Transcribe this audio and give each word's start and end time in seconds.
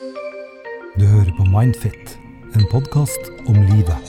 Du 0.00 1.02
hører 1.04 1.28
på 1.36 1.44
Mindfit, 1.44 2.14
en 2.56 2.62
podkast 2.72 3.26
om 3.50 3.58
livet. 3.68 4.06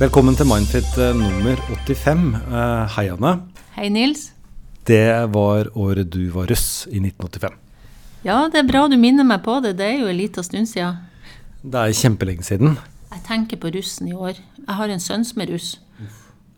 Velkommen 0.00 0.34
til 0.34 0.48
Mindfit 0.50 0.96
eh, 0.98 1.12
nummer 1.14 1.60
85. 1.86 2.24
Eh, 2.34 2.96
Hei, 2.96 3.04
Anne. 3.12 3.30
Hei, 3.76 3.92
Nils. 3.94 4.32
Det 4.90 5.30
var 5.30 5.70
året 5.78 6.10
du 6.10 6.26
var 6.34 6.50
russ, 6.50 6.88
i 6.90 6.98
1985. 7.04 7.54
Ja, 8.26 8.40
det 8.50 8.64
er 8.64 8.68
bra 8.72 8.82
du 8.90 8.98
minner 8.98 9.30
meg 9.30 9.44
på 9.46 9.60
det. 9.62 9.76
Det 9.78 9.86
er 9.92 10.02
jo 10.02 10.10
en 10.10 10.18
liten 10.18 10.50
stund 10.50 10.72
siden. 10.72 10.98
Det 11.62 11.86
er 11.86 11.94
kjempelenge 12.02 12.50
siden. 12.50 12.74
Jeg 13.14 13.26
tenker 13.30 13.62
på 13.62 13.70
russen 13.78 14.10
i 14.10 14.18
år. 14.18 14.42
Jeg 14.58 14.80
har 14.82 14.90
en 14.90 15.06
sønn 15.06 15.22
som 15.22 15.46
er 15.46 15.54
russ. 15.54 15.76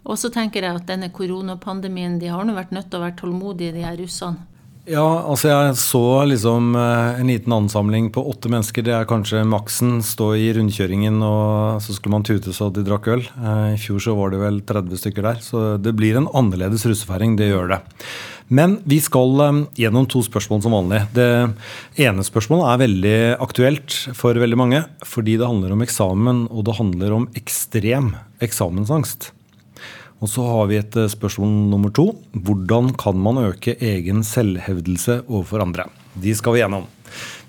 Og 0.09 0.17
så 0.17 0.33
tenker 0.33 0.65
jeg 0.65 0.81
at 0.81 0.89
denne 0.89 1.13
koronapandemien, 1.13 2.17
de 2.17 2.33
har 2.33 2.49
nå 2.49 2.57
vært 2.57 2.73
nødt 2.73 2.89
til 2.89 3.03
å 3.03 3.05
være 3.11 3.21
tålmodige, 3.21 3.77
de 3.77 3.85
her 3.85 4.01
russene. 4.01 4.56
Ja, 4.87 5.03
altså 5.27 5.49
jeg 5.51 5.79
så 5.83 6.01
liksom 6.31 6.77
eh, 6.79 7.17
en 7.19 7.27
liten 7.27 7.51
ansamling 7.51 8.07
på 8.15 8.23
åtte 8.31 8.47
mennesker. 8.53 8.85
Det 8.87 8.93
er 8.95 9.09
kanskje 9.11 9.41
maksen. 9.43 9.97
Stå 10.07 10.29
i 10.39 10.53
rundkjøringen, 10.55 11.17
og 11.27 11.81
så 11.83 11.97
skulle 11.97 12.15
man 12.15 12.27
tute 12.27 12.55
så 12.55 12.69
de 12.71 12.85
drakk 12.87 13.09
øl. 13.17 13.25
Eh, 13.35 13.73
I 13.75 13.81
fjor 13.83 14.05
så 14.05 14.15
var 14.15 14.31
det 14.31 14.39
vel 14.45 14.61
30 14.63 15.03
stykker 15.03 15.27
der. 15.27 15.43
Så 15.43 15.65
det 15.83 15.97
blir 15.99 16.21
en 16.21 16.31
annerledes 16.31 16.87
russefeiring. 16.87 17.35
Det 17.35 17.51
gjør 17.51 17.75
det. 17.75 17.81
Men 18.47 18.79
vi 18.87 19.01
skal 19.03 19.43
eh, 19.49 19.61
gjennom 19.83 20.07
to 20.07 20.23
spørsmål 20.23 20.63
som 20.63 20.79
vanlig. 20.79 21.03
Det 21.19 21.29
ene 22.07 22.31
spørsmålet 22.31 22.71
er 22.71 22.83
veldig 22.87 23.19
aktuelt 23.43 23.99
for 24.15 24.39
veldig 24.39 24.61
mange. 24.63 24.85
Fordi 25.03 25.35
det 25.35 25.51
handler 25.51 25.75
om 25.75 25.83
eksamen, 25.83 26.47
og 26.47 26.69
det 26.71 26.79
handler 26.79 27.19
om 27.19 27.27
ekstrem 27.35 28.15
eksamensangst. 28.39 29.33
Og 30.25 30.31
så 30.33 30.45
har 30.49 30.69
vi 30.71 30.79
et 30.81 30.97
eh, 30.97 31.11
spørsmål 31.13 31.51
nummer 31.71 31.93
to. 31.95 32.09
Hvordan 32.33 32.95
kan 33.01 33.19
man 33.21 33.41
øke 33.43 33.77
egen 33.85 34.23
selvhevdelse 34.25 35.23
overfor 35.27 35.65
andre? 35.67 35.89
De 36.17 36.33
skal 36.37 36.57
vi 36.57 36.63
gjennom. 36.63 36.87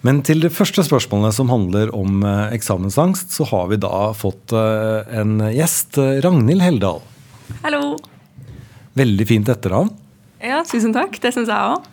Men 0.05 0.19
til 0.27 0.43
det 0.43 0.51
første 0.53 0.83
spørsmålet, 0.85 1.35
som 1.37 1.51
handler 1.51 1.93
om 1.95 2.21
eh, 2.27 2.55
eksamensangst, 2.57 3.31
så 3.37 3.47
har 3.53 3.71
vi 3.71 3.79
da 3.81 4.11
fått 4.17 4.55
eh, 4.55 5.19
en 5.21 5.39
gjest. 5.55 5.99
Ragnhild 6.25 6.65
Heldal. 6.65 7.01
Hallo. 7.63 7.95
Veldig 8.99 9.29
fint 9.29 9.49
etternavn. 9.53 9.93
Ja, 10.43 10.61
tusen 10.67 10.93
takk. 10.95 11.15
Det 11.23 11.31
syns 11.33 11.49
jeg 11.53 11.75
òg. 11.75 11.87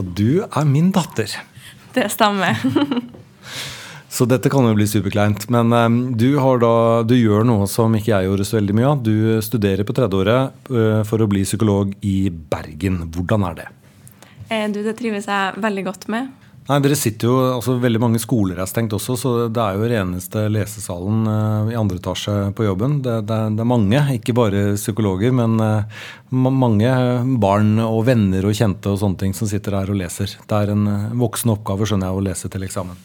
Og 0.00 0.14
du 0.16 0.42
er 0.46 0.64
min 0.68 0.88
datter. 0.94 1.36
Det 1.92 2.08
stemmer. 2.14 2.56
Så 4.12 4.26
dette 4.28 4.50
kan 4.52 4.66
jo 4.68 4.74
bli 4.76 4.84
superkleint. 4.88 5.46
Men 5.52 5.72
um, 5.72 5.94
du, 6.20 6.34
da, 6.36 6.74
du, 7.08 7.14
gjør 7.16 7.46
noe 7.48 7.68
som 7.70 7.94
ikke 7.96 8.12
jeg 8.12 8.28
gjorde 8.28 8.44
så 8.44 8.58
veldig 8.58 8.76
mye 8.76 8.90
av. 8.90 9.00
Du 9.06 9.14
studerer 9.44 9.88
på 9.88 9.96
tredjeåret 9.96 10.68
uh, 10.68 11.00
for 11.08 11.24
å 11.24 11.28
bli 11.30 11.46
psykolog 11.48 11.94
i 12.04 12.28
Bergen. 12.28 13.06
Hvordan 13.08 13.46
er 13.48 13.58
det? 13.62 13.66
Eh, 14.52 14.68
du, 14.68 14.82
Det 14.84 14.98
trives 14.98 15.28
jeg 15.30 15.64
veldig 15.64 15.84
godt 15.86 16.04
med. 16.12 16.28
Nei, 16.62 16.76
dere 16.78 16.94
sitter 16.94 17.26
jo, 17.26 17.36
altså 17.56 17.74
Veldig 17.82 17.98
mange 17.98 18.20
skoler 18.22 18.60
er 18.62 18.68
stengt 18.70 18.92
også, 18.94 19.16
så 19.18 19.30
det 19.50 19.62
er 19.64 19.80
jo 19.80 19.88
reneste 19.90 20.44
lesesalen 20.52 21.24
uh, 21.26 21.72
i 21.72 21.78
andre 21.80 21.96
etasje 21.98 22.34
på 22.54 22.66
jobben. 22.68 23.00
Det, 23.02 23.16
det, 23.26 23.38
det, 23.56 23.64
er 23.64 23.70
mange, 23.72 24.02
ikke 24.18 24.36
bare 24.36 24.66
psykologer, 24.76 25.32
men 25.34 25.56
uh, 25.56 26.04
mange 26.52 26.92
barn 27.40 27.78
og 27.86 28.04
venner 28.12 28.44
og 28.44 28.60
kjente 28.60 28.92
og 28.92 29.00
sånne 29.00 29.24
ting 29.24 29.34
som 29.40 29.48
sitter 29.48 29.80
her 29.80 29.90
og 29.90 29.98
leser. 30.04 30.36
Det 30.36 30.60
er 30.60 30.76
en 30.76 31.16
voksen 31.24 31.56
oppgave, 31.56 31.88
skjønner 31.88 32.12
jeg, 32.12 32.20
å 32.20 32.28
lese 32.28 32.52
til 32.52 32.68
eksamen. 32.68 33.00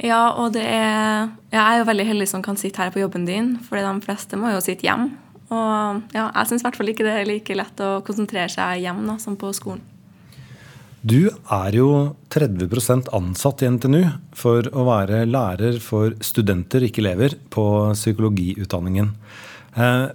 Ja, 0.00 0.32
og 0.40 0.54
det 0.54 0.64
er 0.64 1.28
Jeg 1.52 1.60
er 1.60 1.78
jo 1.78 1.88
veldig 1.88 2.06
heldig 2.08 2.28
som 2.30 2.42
kan 2.42 2.56
sitte 2.56 2.80
her 2.80 2.90
på 2.94 3.02
jobben 3.02 3.26
din, 3.28 3.58
for 3.60 3.76
de 3.76 3.92
fleste 4.04 4.38
må 4.40 4.54
jo 4.54 4.62
sitte 4.64 4.88
hjem. 4.88 5.10
Og 5.52 6.14
ja, 6.16 6.30
jeg 6.30 6.48
syns 6.48 6.62
i 6.62 6.66
hvert 6.66 6.78
fall 6.80 6.92
ikke 6.92 7.04
det 7.04 7.12
er 7.12 7.28
like 7.28 7.56
lett 7.58 7.82
å 7.84 8.00
konsentrere 8.06 8.48
seg 8.52 8.80
hjemme 8.80 9.04
da, 9.10 9.18
som 9.20 9.36
på 9.36 9.52
skolen. 9.56 9.82
Du 11.02 11.26
er 11.26 11.74
jo 11.74 12.14
30% 12.30 13.08
ansatt 13.16 13.64
i 13.64 13.70
NTNU 13.74 14.02
for 14.38 14.68
å 14.70 14.84
være 14.86 15.24
lærer 15.26 15.80
for 15.82 16.14
studenter, 16.22 16.86
ikke 16.86 17.02
elever, 17.02 17.34
på 17.50 17.64
psykologiutdanningen. 17.98 19.10
Eh, 19.74 20.06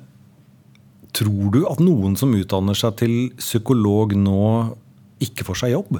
tror 1.11 1.51
du 1.51 1.65
at 1.67 1.83
noen 1.83 2.15
som 2.19 2.31
utdanner 2.37 2.77
seg 2.77 2.95
til 3.03 3.15
psykolog 3.35 4.15
nå, 4.15 4.45
ikke 5.27 5.43
får 5.49 5.65
seg 5.65 5.75
jobb? 5.75 5.99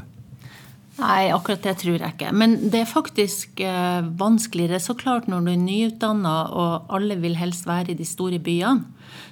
Nei, 0.97 1.28
akkurat 1.30 1.62
det 1.62 1.75
tror 1.84 2.00
jeg 2.00 2.16
ikke. 2.16 2.31
Men 2.34 2.56
det 2.74 2.81
er 2.81 2.90
faktisk 2.90 3.62
eh, 3.62 4.06
vanskeligere. 4.18 4.80
Så 4.81 4.96
klart 4.97 5.28
når 5.30 5.46
du 5.46 5.52
er 5.52 5.59
nyutdanna 5.62 6.38
og 6.58 6.94
alle 6.97 7.19
vil 7.22 7.38
helst 7.38 7.68
være 7.69 7.94
i 7.94 8.00
de 8.00 8.08
store 8.08 8.40
byene. 8.41 8.88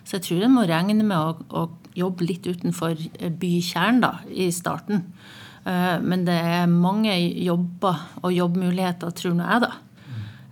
Så 0.05 0.19
jeg 0.19 0.27
tror 0.27 0.45
en 0.45 0.53
må 0.53 0.67
regne 0.69 1.01
med 1.01 1.17
å, 1.17 1.33
å 1.49 1.65
jobbe 1.97 2.27
litt 2.29 2.45
utenfor 2.45 2.93
eh, 2.93 3.33
bykjernen 3.33 4.03
da, 4.05 4.13
i 4.29 4.51
starten. 4.53 5.07
Eh, 5.65 5.97
men 6.05 6.27
det 6.27 6.37
er 6.37 6.69
mange 6.69 7.17
jobber 7.17 8.05
og 8.21 8.35
jobbmuligheter, 8.35 9.17
tror 9.17 9.37
nå 9.39 9.49
jeg, 9.49 9.65
da. 9.65 9.73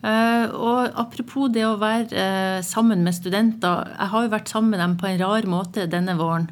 Uh, 0.03 0.51
og 0.59 0.97
apropos 0.99 1.47
det 1.55 1.61
å 1.63 1.77
være 1.79 2.09
uh, 2.11 2.57
sammen 2.59 3.05
med 3.05 3.15
studenter. 3.15 3.85
Jeg 3.93 4.11
har 4.11 4.25
jo 4.25 4.31
vært 4.33 4.49
sammen 4.51 4.73
med 4.73 4.81
dem 4.83 4.97
på 4.99 5.07
en 5.07 5.21
rar 5.21 5.45
måte 5.47 5.85
denne 5.87 6.17
våren. 6.19 6.49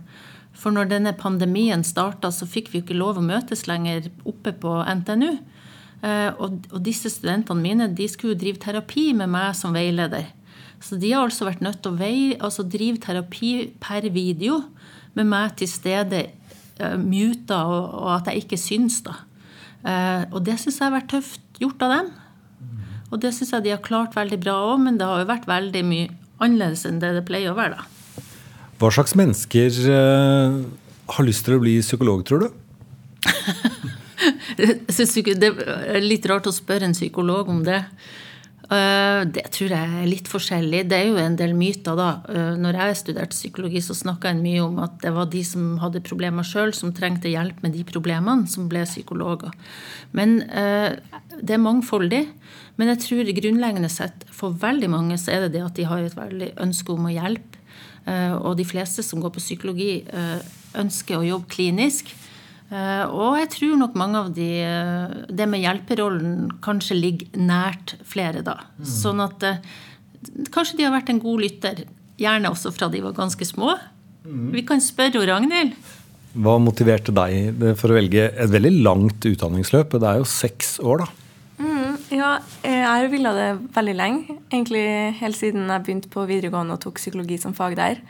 For 0.61 0.73
når 0.73 0.91
denne 0.91 1.15
pandemien 1.17 1.81
starta, 1.85 2.29
så 2.29 2.45
fikk 2.45 2.69
vi 2.69 2.79
jo 2.79 2.85
ikke 2.85 2.99
lov 2.99 3.17
å 3.17 3.25
møtes 3.25 3.65
lenger 3.69 4.11
oppe 4.29 4.53
på 4.61 4.75
NTNU. 4.85 5.31
Eh, 6.01 6.29
og, 6.41 6.61
disse 6.85 7.09
studentene 7.13 7.61
mine 7.61 7.87
de 7.97 8.07
skulle 8.09 8.35
jo 8.35 8.41
drive 8.43 8.61
terapi 8.61 9.11
med 9.17 9.31
meg 9.33 9.55
som 9.57 9.73
veileder. 9.73 10.29
Så 10.81 10.97
de 11.01 11.11
har 11.13 11.27
altså 11.27 11.45
vært 11.45 11.61
nødt 11.61 11.81
til 11.81 11.93
å 11.93 11.99
vei, 11.99 12.15
altså 12.41 12.65
drive 12.65 13.01
terapi 13.01 13.51
per 13.81 14.07
video 14.13 14.63
med 15.17 15.29
meg 15.29 15.53
til 15.59 15.69
stede, 15.69 16.23
uh, 16.79 16.97
muta, 16.97 17.59
og, 17.69 17.83
og, 17.99 18.09
at 18.15 18.31
jeg 18.31 18.45
ikke 18.45 18.57
syns, 18.57 19.01
da. 19.05 19.13
Uh, 19.83 20.25
og 20.31 20.39
det 20.47 20.57
syns 20.57 20.79
jeg 20.79 20.87
har 20.87 20.95
vært 20.95 21.11
tøft 21.13 21.61
gjort 21.61 21.85
av 21.85 21.93
dem. 21.93 22.11
Og 23.11 23.21
det 23.21 23.33
syns 23.35 23.53
jeg 23.53 23.67
de 23.67 23.75
har 23.75 23.85
klart 23.85 24.17
veldig 24.17 24.41
bra 24.41 24.57
òg, 24.71 24.81
men 24.87 24.97
det 24.97 25.05
har 25.05 25.21
jo 25.21 25.29
vært 25.29 25.49
veldig 25.51 25.85
mye 25.85 26.09
annerledes 26.41 26.87
enn 26.89 27.01
det 27.03 27.13
det 27.19 27.27
pleier 27.29 27.53
å 27.53 27.59
være, 27.59 27.77
da. 27.77 28.00
Hva 28.81 28.89
slags 28.89 29.13
mennesker 29.13 29.75
uh, 29.93 30.57
har 31.13 31.25
lyst 31.27 31.45
til 31.45 31.59
å 31.59 31.61
bli 31.61 31.75
psykolog, 31.83 32.23
tror 32.25 32.47
du? 32.47 32.49
det 34.57 35.49
er 35.51 36.01
litt 36.01 36.25
rart 36.29 36.49
å 36.49 36.53
spørre 36.55 36.87
en 36.89 36.97
psykolog 36.97 37.49
om 37.53 37.61
det. 37.65 37.83
Eh, 38.71 39.21
det 39.35 39.43
tror 39.51 39.73
jeg 39.73 39.99
er 39.99 40.09
litt 40.09 40.29
forskjellig. 40.31 40.85
Det 40.89 40.97
er 40.97 41.09
jo 41.09 41.19
en 41.21 41.37
del 41.37 41.53
myter, 41.57 41.97
da. 41.97 42.09
Eh, 42.31 42.51
når 42.61 42.77
jeg 42.79 42.99
studerte 43.01 43.35
psykologi, 43.35 43.81
så 43.83 43.97
snakka 43.97 44.31
en 44.31 44.43
mye 44.43 44.61
om 44.63 44.81
at 44.85 44.97
det 45.03 45.13
var 45.13 45.29
de 45.33 45.43
som 45.45 45.75
hadde 45.81 46.03
problemer 46.07 46.47
sjøl, 46.47 46.73
som 46.77 46.93
trengte 46.95 47.31
hjelp 47.31 47.61
med 47.65 47.75
de 47.77 47.85
problemene, 47.87 48.49
som 48.49 48.69
ble 48.71 48.85
psykologer. 48.87 49.53
Men 50.17 50.39
det 50.41 51.55
er 51.57 51.61
mangfoldig. 51.61 52.25
Men 52.79 52.93
jeg 52.93 53.03
tror 53.05 53.33
grunnleggende 53.37 53.91
sett 53.91 54.23
for 54.33 54.55
veldig 54.57 54.89
mange 54.89 55.17
så 55.21 55.35
er 55.35 55.45
det 55.45 55.57
det 55.57 55.65
at 55.65 55.75
de 55.77 55.89
har 55.89 56.05
et 56.05 56.17
veldig 56.17 56.53
ønske 56.63 56.95
om 56.95 57.09
å 57.09 57.13
hjelpe 57.13 57.60
Eh, 57.60 57.60
og 58.41 58.57
de 58.57 58.65
fleste 58.65 59.03
som 59.05 59.21
går 59.21 59.33
på 59.35 59.43
psykologi, 59.43 60.01
eh, 60.07 60.41
ønsker 60.81 61.19
å 61.19 61.27
jobbe 61.27 61.51
klinisk. 61.51 62.11
Eh, 62.71 63.03
og 63.05 63.37
jeg 63.41 63.49
tror 63.57 63.77
nok 63.81 63.97
mange 63.99 64.15
av 64.15 64.29
de 64.31 64.47
Det 65.27 65.47
med 65.49 65.59
hjelperollen 65.59 66.49
kanskje 66.63 66.95
ligger 66.95 67.27
nært 67.35 67.97
flere, 68.07 68.43
da. 68.43 68.61
Mm. 68.79 68.85
Sånn 68.87 69.21
at 69.23 69.43
kanskje 70.51 70.77
de 70.77 70.87
har 70.87 70.95
vært 70.95 71.09
en 71.09 71.19
god 71.19 71.41
lytter. 71.41 71.83
Gjerne 72.21 72.51
også 72.51 72.71
fra 72.73 72.87
de 72.89 73.01
var 73.01 73.17
ganske 73.17 73.45
små. 73.45 73.75
Mm. 74.25 74.51
Vi 74.53 74.63
kan 74.63 74.79
spørre 74.79 75.25
Ragnhild. 75.27 75.73
Hva 76.31 76.55
motiverte 76.63 77.11
deg 77.11 77.75
for 77.75 77.91
å 77.91 77.97
velge 77.97 78.29
et 78.31 78.51
veldig 78.53 78.83
langt 78.85 79.25
utdanningsløp? 79.27 79.97
Det 79.99 80.07
er 80.07 80.21
jo 80.21 80.29
seks 80.29 80.77
år, 80.79 81.03
da. 81.03 81.20
Ja, 82.11 82.35
jeg 82.67 82.83
har 82.83 83.07
villet 83.11 83.37
det 83.37 83.49
veldig 83.75 83.95
lenge. 83.95 84.37
Egentlig 84.51 84.83
helt 85.21 85.37
siden 85.39 85.69
jeg 85.71 85.83
begynte 85.85 86.11
på 86.11 86.25
videregående 86.27 86.75
og 86.75 86.83
tok 86.83 86.99
psykologi 86.99 87.37
som 87.39 87.55
fag 87.55 87.77
der. 87.79 88.01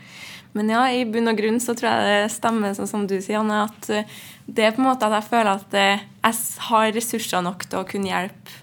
Men 0.58 0.72
ja, 0.74 0.82
i 0.92 1.06
bunn 1.08 1.32
og 1.32 1.38
grunn 1.40 1.62
så 1.64 1.76
tror 1.78 1.94
jeg 1.94 2.08
det 2.10 2.34
stemmer, 2.34 2.74
sånn 2.76 2.90
som 2.90 3.06
du 3.08 3.16
sier, 3.22 3.40
Anne, 3.40 3.64
at 3.70 3.92
eh, 3.94 4.10
det 4.52 4.66
er 4.66 4.74
på 4.76 4.82
en 4.84 4.90
måte 4.90 5.08
at 5.08 5.16
jeg 5.20 5.30
føler 5.30 5.52
at 5.54 5.78
eh, 5.80 6.04
jeg 6.26 6.40
har 6.68 6.92
ressurser 6.98 7.46
nok 7.46 7.68
til 7.70 7.80
å 7.80 7.88
kunne 7.88 8.12
hjelpe 8.12 8.58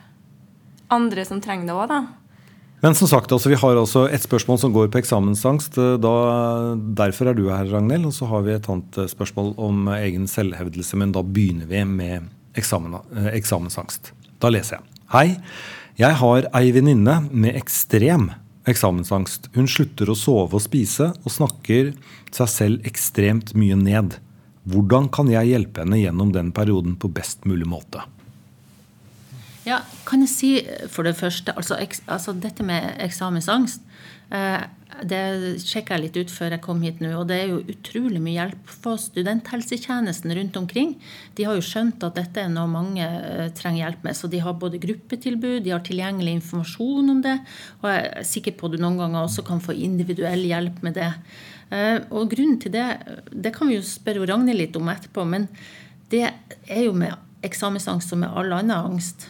andre 0.92 1.24
som 1.28 1.40
trenger 1.44 1.70
det 1.70 1.76
òg, 1.76 1.86
da. 1.94 2.02
Men 2.84 2.94
som 2.94 3.10
sagt, 3.10 3.32
altså, 3.34 3.50
vi 3.50 3.58
har 3.58 3.78
altså 3.78 4.04
et 4.06 4.22
spørsmål 4.22 4.60
som 4.60 4.74
går 4.74 4.90
på 4.92 5.00
eksamensangst. 5.00 5.80
Eh, 5.80 5.96
da, 6.02 6.12
derfor 6.98 7.30
er 7.30 7.38
du 7.38 7.46
her, 7.48 7.70
Ragnhild. 7.70 8.10
Og 8.10 8.18
så 8.18 8.28
har 8.30 8.44
vi 8.46 8.54
et 8.58 8.68
annet 8.70 9.00
spørsmål 9.14 9.54
om 9.56 9.88
egen 9.96 10.28
selvhevdelse. 10.30 10.98
Men 11.00 11.16
da 11.16 11.24
begynner 11.24 11.70
vi 11.70 11.82
med 11.88 12.28
eksamen, 12.58 13.00
eksamensangst. 13.32 14.12
Da 14.42 14.52
leser 14.52 14.78
jeg. 14.78 14.97
Hei. 15.08 15.38
Jeg 15.96 16.18
har 16.20 16.46
ei 16.52 16.68
venninne 16.76 17.14
med 17.32 17.56
ekstrem 17.56 18.26
eksamensangst. 18.68 19.46
Hun 19.54 19.64
slutter 19.64 20.10
å 20.12 20.16
sove 20.20 20.58
og 20.58 20.60
spise, 20.60 21.06
og 21.24 21.32
snakker 21.32 21.94
seg 22.28 22.50
selv 22.52 22.84
ekstremt 22.90 23.54
mye 23.56 23.78
ned. 23.80 24.18
Hvordan 24.68 25.08
kan 25.08 25.30
jeg 25.32 25.48
hjelpe 25.48 25.80
henne 25.80 26.02
gjennom 26.02 26.34
den 26.34 26.50
perioden 26.52 26.98
på 27.00 27.08
best 27.08 27.48
mulig 27.48 27.64
måte? 27.64 28.04
Ja, 29.64 29.80
kan 30.04 30.26
jeg 30.26 30.32
si 30.34 30.52
for 30.92 31.08
det 31.08 31.16
første, 31.16 31.56
altså, 31.56 31.80
altså 32.04 32.36
dette 32.36 32.68
med 32.68 33.00
eksamensangst. 33.00 33.80
Eh, 34.30 34.66
Det 34.98 35.18
sjekka 35.62 35.94
jeg 35.94 36.02
litt 36.02 36.16
ut 36.16 36.30
før 36.32 36.54
jeg 36.56 36.62
kom 36.64 36.80
hit 36.82 36.98
nå, 36.98 37.12
og 37.20 37.28
det 37.28 37.36
er 37.38 37.50
jo 37.52 37.58
utrolig 37.70 38.18
mye 38.24 38.34
hjelp 38.34 38.70
for 38.82 38.98
studenthelsetjenesten 38.98 40.32
rundt 40.34 40.56
omkring. 40.58 40.96
De 41.38 41.44
har 41.46 41.54
jo 41.54 41.62
skjønt 41.62 42.02
at 42.02 42.16
dette 42.16 42.40
er 42.42 42.48
noe 42.50 42.66
mange 42.72 43.04
eh, 43.04 43.52
trenger 43.54 43.84
hjelp 43.84 44.02
med, 44.08 44.16
så 44.18 44.30
de 44.32 44.40
har 44.42 44.56
både 44.58 44.80
gruppetilbud, 44.82 45.62
de 45.62 45.70
har 45.70 45.84
tilgjengelig 45.86 46.34
informasjon 46.40 47.12
om 47.14 47.20
det, 47.22 47.36
og 47.78 47.86
jeg 47.92 48.08
er 48.08 48.26
sikker 48.32 48.56
på 48.58 48.66
at 48.66 48.74
du 48.74 48.82
noen 48.82 48.98
ganger 48.98 49.20
også 49.20 49.44
kan 49.46 49.62
få 49.62 49.76
individuell 49.76 50.42
hjelp 50.48 50.82
med 50.82 50.98
det. 50.98 51.12
Eh, 51.70 52.00
og 52.10 52.32
grunnen 52.32 52.58
til 52.64 52.74
det, 52.74 52.88
det 53.30 53.54
kan 53.54 53.70
vi 53.70 53.78
jo 53.78 53.86
spørre 53.86 54.26
Ragnhild 54.26 54.64
litt 54.64 54.80
om 54.80 54.90
etterpå, 54.90 55.28
men 55.28 55.46
det 56.10 56.24
er 56.26 56.82
jo 56.88 56.96
med 56.96 57.14
eksamensangst 57.46 58.10
som 58.10 58.24
med 58.24 58.34
all 58.34 58.50
annen 58.56 58.74
angst. 58.74 59.28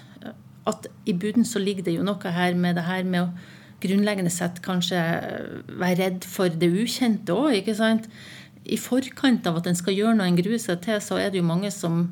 At 0.68 0.88
i 1.04 1.12
bunnen 1.12 1.44
så 1.48 1.60
ligger 1.60 1.84
det 1.84 1.98
jo 1.98 2.06
noe 2.06 2.32
her 2.32 2.56
med 2.56 2.78
det 2.78 2.88
her 2.88 3.04
med 3.04 3.26
å 3.26 3.54
grunnleggende 3.82 4.32
sett 4.32 4.60
kanskje 4.64 4.98
være 5.69 5.98
redd 6.00 6.26
for 6.26 6.50
det 6.50 6.70
ukjente 6.70 7.34
òg, 7.34 7.60
ikke 7.60 7.76
sant. 7.78 8.08
I 8.69 8.78
forkant 8.80 9.46
av 9.48 9.60
at 9.60 9.69
en 9.70 9.78
skal 9.78 9.96
gjøre 9.96 10.16
noe 10.19 10.28
en 10.28 10.38
gruer 10.38 10.60
seg 10.60 10.82
til, 10.84 10.98
så 11.02 11.20
er 11.20 11.30
det 11.32 11.40
jo 11.40 11.48
mange 11.48 11.70
som 11.75 12.08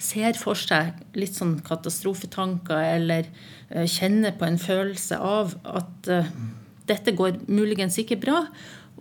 ser 0.00 0.38
for 0.40 0.56
seg 0.56 0.96
litt 1.18 1.36
sånn 1.36 1.58
katastrofetanker 1.66 2.86
eller 2.96 3.28
uh, 3.28 3.84
kjenner 3.84 4.32
på 4.38 4.48
en 4.48 4.56
følelse 4.60 5.18
av 5.20 5.52
at 5.68 6.08
uh, 6.08 6.30
dette 6.88 7.12
går 7.16 7.42
muligens 7.52 8.00
ikke 8.00 8.18
bra. 8.22 8.46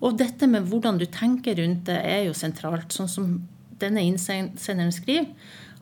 Og 0.04 0.19
dette 0.19 0.48
med 0.48 0.68
hvordan 0.68 1.00
du 1.00 1.07
tenker 1.07 1.56
rundt 1.60 1.88
det, 1.88 1.98
er 2.04 2.27
jo 2.27 2.36
sentralt. 2.36 2.92
Sånn 2.95 3.10
som 3.12 3.31
denne 3.80 4.04
innsenderen 4.04 4.92
skriver, 4.95 5.31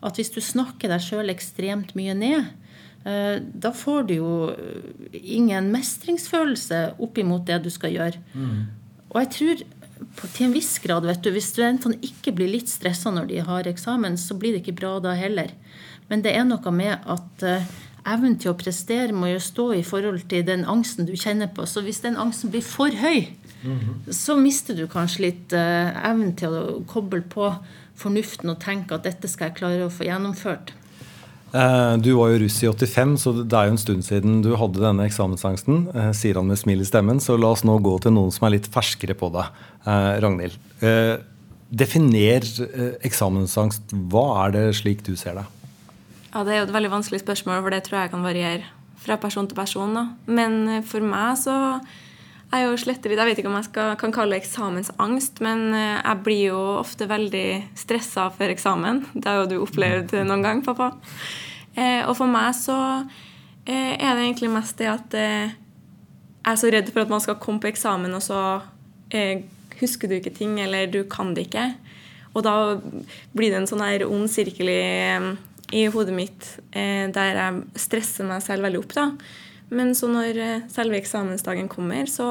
at 0.05 0.17
hvis 0.19 0.29
du 0.29 0.37
snakker 0.43 0.93
deg 0.93 1.01
sjøl 1.01 1.33
ekstremt 1.33 1.95
mye 1.97 2.13
ned, 2.17 2.45
Eh, 2.45 2.66
da 3.07 3.69
får 3.71 4.07
du 4.09 4.13
jo 4.17 4.31
ingen 5.13 5.69
mestringsfølelse 5.71 6.79
oppimot 6.99 7.45
det 7.47 7.61
du 7.63 7.69
skal 7.71 7.93
gjøre. 7.93 8.19
Mm. 8.33 8.57
Og 9.13 9.19
jeg 9.21 9.29
tror 9.35 9.61
til 10.31 10.47
en 10.47 10.55
viss 10.55 10.77
grad, 10.83 11.05
vet 11.07 11.23
du, 11.23 11.31
hvis 11.33 11.49
studentene 11.53 11.97
ikke 12.05 12.33
blir 12.37 12.51
litt 12.51 12.69
stressa 12.71 13.11
når 13.13 13.29
de 13.31 13.41
har 13.47 13.69
eksamen, 13.69 14.17
så 14.19 14.37
blir 14.37 14.55
det 14.55 14.63
ikke 14.63 14.79
bra 14.81 14.97
da 15.03 15.15
heller. 15.17 15.53
Men 16.11 16.23
det 16.25 16.33
er 16.37 16.45
noe 16.47 16.73
med 16.73 16.93
at 17.09 17.45
uh, 17.45 17.65
evnen 18.07 18.37
til 18.39 18.53
å 18.53 18.59
prestere 18.59 19.15
må 19.15 19.31
jo 19.31 19.41
stå 19.43 19.67
i 19.77 19.83
forhold 19.85 20.27
til 20.31 20.45
den 20.47 20.65
angsten 20.69 21.07
du 21.07 21.15
kjenner 21.17 21.51
på. 21.53 21.67
Så 21.67 21.83
hvis 21.85 22.03
den 22.05 22.19
angsten 22.19 22.53
blir 22.53 22.65
for 22.65 22.93
høy, 22.93 23.27
mm 23.63 23.79
-hmm. 23.79 24.13
så 24.13 24.35
mister 24.35 24.75
du 24.75 24.87
kanskje 24.87 25.21
litt 25.21 25.53
uh, 25.53 26.09
evnen 26.09 26.35
til 26.35 26.49
å 26.49 26.83
koble 26.87 27.21
på 27.21 27.55
fornuften 27.95 28.49
og 28.49 28.59
tenke 28.59 28.95
at 28.95 29.03
dette 29.03 29.27
skal 29.27 29.49
jeg 29.49 29.57
klare 29.57 29.85
å 29.85 29.89
få 29.89 30.03
gjennomført. 30.03 30.73
Eh, 31.55 31.93
du 32.03 32.11
var 32.17 32.33
jo 32.33 32.41
russ 32.43 32.57
i 32.63 32.67
85, 32.67 33.15
så 33.21 33.33
det 33.39 33.55
er 33.55 33.69
jo 33.69 33.75
en 33.75 33.81
stund 33.81 34.05
siden 34.05 34.41
du 34.43 34.51
hadde 34.59 34.83
denne 34.83 35.05
eksamensangsten. 35.07 35.85
Eh, 35.93 36.11
sier 36.17 36.39
han 36.39 36.49
med 36.49 36.59
smil 36.59 36.83
i 36.83 36.87
stemmen. 36.87 37.21
Så 37.23 37.37
la 37.39 37.53
oss 37.55 37.63
nå 37.67 37.77
gå 37.83 37.95
til 38.03 38.15
noen 38.17 38.33
som 38.35 38.47
er 38.47 38.57
litt 38.57 38.69
ferskere 38.71 39.15
på 39.17 39.31
det. 39.35 39.47
Eh, 39.87 40.13
Ragnhild. 40.23 40.57
Definer 41.67 42.45
eksamensangst. 43.03 43.91
Hva 44.11 44.25
er 44.45 44.53
det 44.55 44.65
slik 44.79 45.03
du 45.03 45.15
ser 45.19 45.41
det? 45.41 45.45
Ja, 46.33 46.43
Det 46.43 46.53
er 46.53 46.59
jo 46.61 46.67
et 46.67 46.75
veldig 46.75 46.91
vanskelig 46.91 47.23
spørsmål, 47.23 47.63
for 47.63 47.71
det 47.71 47.83
tror 47.83 48.01
jeg 48.01 48.11
kan 48.11 48.23
variere 48.23 48.63
fra 49.03 49.17
person 49.17 49.47
til 49.47 49.55
person. 49.55 49.93
Da. 49.93 50.05
Men 50.27 50.83
for 50.83 51.01
meg 51.01 51.35
så 51.39 51.81
er 52.55 52.63
jo 52.63 52.77
slett 52.79 53.03
litt 53.03 53.19
Jeg 53.19 53.27
vet 53.27 53.41
ikke 53.41 53.49
om 53.49 53.57
jeg 53.57 53.67
skal, 53.67 53.95
kan 53.99 54.13
kalle 54.15 54.37
det 54.37 54.45
eksamensangst, 54.45 55.41
men 55.43 55.73
jeg 55.75 56.21
blir 56.23 56.43
jo 56.53 56.61
ofte 56.77 57.09
veldig 57.09 57.47
stressa 57.75 58.29
før 58.31 58.53
eksamen. 58.53 59.03
Det 59.19 59.27
har 59.27 59.41
jo 59.41 59.49
du 59.51 59.57
opplevd 59.65 60.15
noen 60.29 60.45
gang, 60.45 60.63
pappa. 60.65 60.93
Eh, 61.77 62.01
og 62.07 62.15
for 62.17 62.29
meg 62.29 62.53
så 62.57 62.75
eh, 63.67 63.93
er 63.93 64.17
det 64.17 64.25
egentlig 64.25 64.49
mest 64.49 64.79
det 64.81 64.89
at 64.89 65.17
eh, 65.17 65.53
jeg 66.47 66.53
er 66.53 66.61
så 66.61 66.71
redd 66.73 66.89
for 66.89 67.03
at 67.03 67.11
man 67.11 67.21
skal 67.21 67.37
komme 67.43 67.61
på 67.61 67.69
eksamen, 67.69 68.13
og 68.15 68.23
så 68.23 68.39
husker 69.81 70.07
du 70.07 70.15
ikke 70.17 70.31
ting, 70.35 70.55
eller 70.63 70.87
du 70.87 71.01
kan 71.11 71.33
det 71.35 71.47
ikke. 71.47 71.65
Og 72.31 72.45
da 72.45 72.53
blir 73.35 73.51
det 73.51 73.59
en 73.59 73.67
sånn 73.67 73.83
her 73.83 74.05
ond 74.07 74.31
sirkel 74.31 74.71
i, 74.71 74.79
i 75.75 75.83
hodet 75.91 76.15
mitt 76.15 76.47
der 76.71 77.39
jeg 77.39 77.81
stresser 77.83 78.27
meg 78.29 78.45
selv 78.45 78.63
veldig 78.63 78.79
opp. 78.79 78.95
da. 78.95 79.05
Men 79.69 79.93
så 79.97 80.07
når 80.11 80.69
selve 80.71 80.99
eksamensdagen 80.99 81.67
kommer, 81.71 82.07
så 82.07 82.27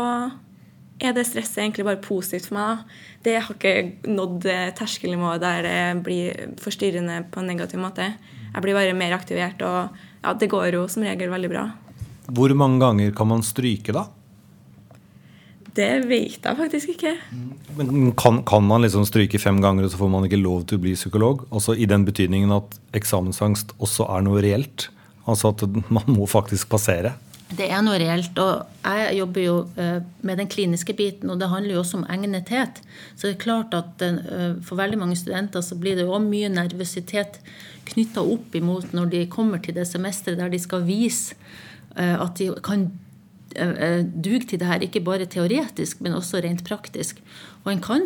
er 0.96 1.12
det 1.12 1.26
stresset 1.28 1.60
egentlig 1.60 1.84
bare 1.84 2.00
positivt 2.00 2.48
for 2.48 2.56
meg. 2.56 2.78
da. 2.78 3.02
Det 3.26 3.34
har 3.36 3.54
ikke 3.54 4.08
nådd 4.08 4.46
terskelnivået 4.78 5.42
der 5.42 5.66
det 5.66 6.04
blir 6.06 6.56
forstyrrende 6.62 7.26
på 7.30 7.42
en 7.42 7.50
negativ 7.52 7.82
måte 7.82 8.14
jeg 8.56 8.64
blir 8.64 8.76
bare 8.76 8.96
mer 8.96 9.12
aktivert, 9.12 9.60
og 9.60 9.96
ja, 10.24 10.32
det 10.32 10.48
går 10.48 10.78
jo 10.78 10.86
som 10.88 11.04
regel 11.04 11.28
veldig 11.28 11.50
bra. 11.52 11.66
Hvor 12.32 12.52
mange 12.56 12.80
ganger 12.80 13.12
kan 13.16 13.28
man 13.28 13.44
stryke, 13.44 13.92
da? 13.92 14.06
Det 15.76 16.06
vet 16.08 16.40
jeg 16.40 16.56
faktisk 16.56 16.94
ikke. 16.94 17.12
Men 17.76 18.14
kan, 18.16 18.40
kan, 18.48 18.64
man 18.64 18.86
liksom 18.86 19.04
stryke 19.04 19.38
fem 19.38 19.60
ganger, 19.60 19.84
og 19.84 19.92
så 19.92 20.00
får 20.00 20.08
man 20.14 20.24
ikke 20.24 20.40
lov 20.40 20.64
til 20.64 20.80
å 20.80 20.84
bli 20.86 20.94
psykolog? 20.96 21.44
Altså 21.52 21.76
I 21.76 21.84
den 21.90 22.06
betydningen 22.08 22.54
at 22.56 22.78
eksamensangst 22.96 23.76
også 23.76 24.08
er 24.16 24.24
noe 24.24 24.40
reelt? 24.40 24.88
Altså 25.28 25.52
at 25.52 25.66
man 25.92 26.08
må 26.08 26.24
faktisk 26.30 26.70
passere? 26.72 27.12
Det 27.46 27.68
er 27.70 27.82
noe 27.84 27.98
reelt. 28.02 28.38
Og 28.42 28.66
jeg 28.82 29.18
jobber 29.20 29.44
jo 29.44 29.54
eh, 29.78 30.00
med 30.26 30.40
den 30.40 30.50
kliniske 30.50 30.96
biten, 30.98 31.30
og 31.30 31.38
det 31.40 31.50
handler 31.52 31.76
jo 31.76 31.82
også 31.84 32.00
om 32.00 32.06
egnethet. 32.10 32.82
Så 33.14 33.28
det 33.28 33.36
er 33.36 33.44
klart 33.44 33.76
at 33.76 34.02
eh, 34.02 34.58
for 34.66 34.80
veldig 34.80 34.98
mange 34.98 35.18
studenter 35.18 35.62
så 35.62 35.78
blir 35.78 35.98
det 35.98 36.08
jo 36.08 36.14
også 36.16 36.26
mye 36.26 36.50
nervøsitet 36.50 37.40
knytta 37.86 38.24
opp 38.26 38.54
imot 38.58 38.94
når 38.96 39.10
de 39.12 39.24
kommer 39.30 39.62
til 39.62 39.76
det 39.76 39.86
semesteret 39.86 40.40
der 40.40 40.50
de 40.50 40.58
skal 40.58 40.86
vise 40.88 41.36
eh, 41.94 42.16
at 42.18 42.38
de 42.40 42.52
kan 42.66 42.90
duge 43.56 44.44
til 44.50 44.58
det 44.60 44.66
her, 44.68 44.82
ikke 44.84 45.00
bare 45.00 45.24
teoretisk, 45.24 46.02
men 46.04 46.12
også 46.12 46.42
rent 46.44 46.60
praktisk. 46.66 47.22
Og 47.64 47.70
en 47.72 47.80
kan 47.80 48.02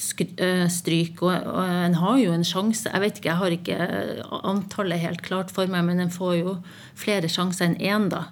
stryke, 0.00 1.20
og 1.20 1.58
en 1.60 1.98
har 2.00 2.16
jo 2.16 2.32
en 2.32 2.44
sjanse 2.44 2.88
Jeg 2.88 3.02
vet 3.02 3.18
ikke, 3.18 3.28
jeg 3.28 3.36
har 3.36 3.52
ikke 3.52 3.76
antallet 4.48 5.02
helt 5.02 5.20
klart 5.26 5.52
for 5.52 5.68
meg, 5.68 5.84
men 5.84 6.00
en 6.00 6.14
får 6.14 6.32
jo 6.38 6.54
flere 6.96 7.28
sjanser 7.28 7.66
enn 7.66 7.76
én, 7.76 8.08
da. 8.08 8.22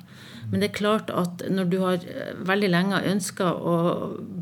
Men 0.50 0.60
det 0.60 0.68
er 0.68 0.76
klart 0.76 1.12
at 1.14 1.44
når 1.50 1.70
du 1.70 1.78
har 1.82 2.02
eh, 2.02 2.34
veldig 2.46 2.70
lenge 2.72 3.04
ønska 3.10 3.52
å 3.54 3.76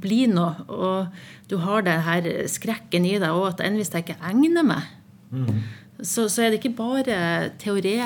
bli 0.03 0.25
noe, 0.31 0.65
og 0.67 1.53
du 1.53 1.59
har 1.63 1.85
den 1.87 2.03
her 2.07 2.29
skrekken 2.51 3.07
i 3.09 3.19
deg, 3.19 3.31
og 3.31 3.53
at 3.53 3.63
enn 3.65 3.79
hvis 3.81 3.93
jeg 3.95 4.07
ikke 4.07 4.19
egner 4.33 4.67
meg, 4.67 4.89
mm. 5.31 5.61
så, 6.01 6.27
så, 6.27 6.45
er 6.45 6.53
det 6.53 6.63
ikke 6.63 6.75
bare 6.81 7.19
teori, 7.63 7.99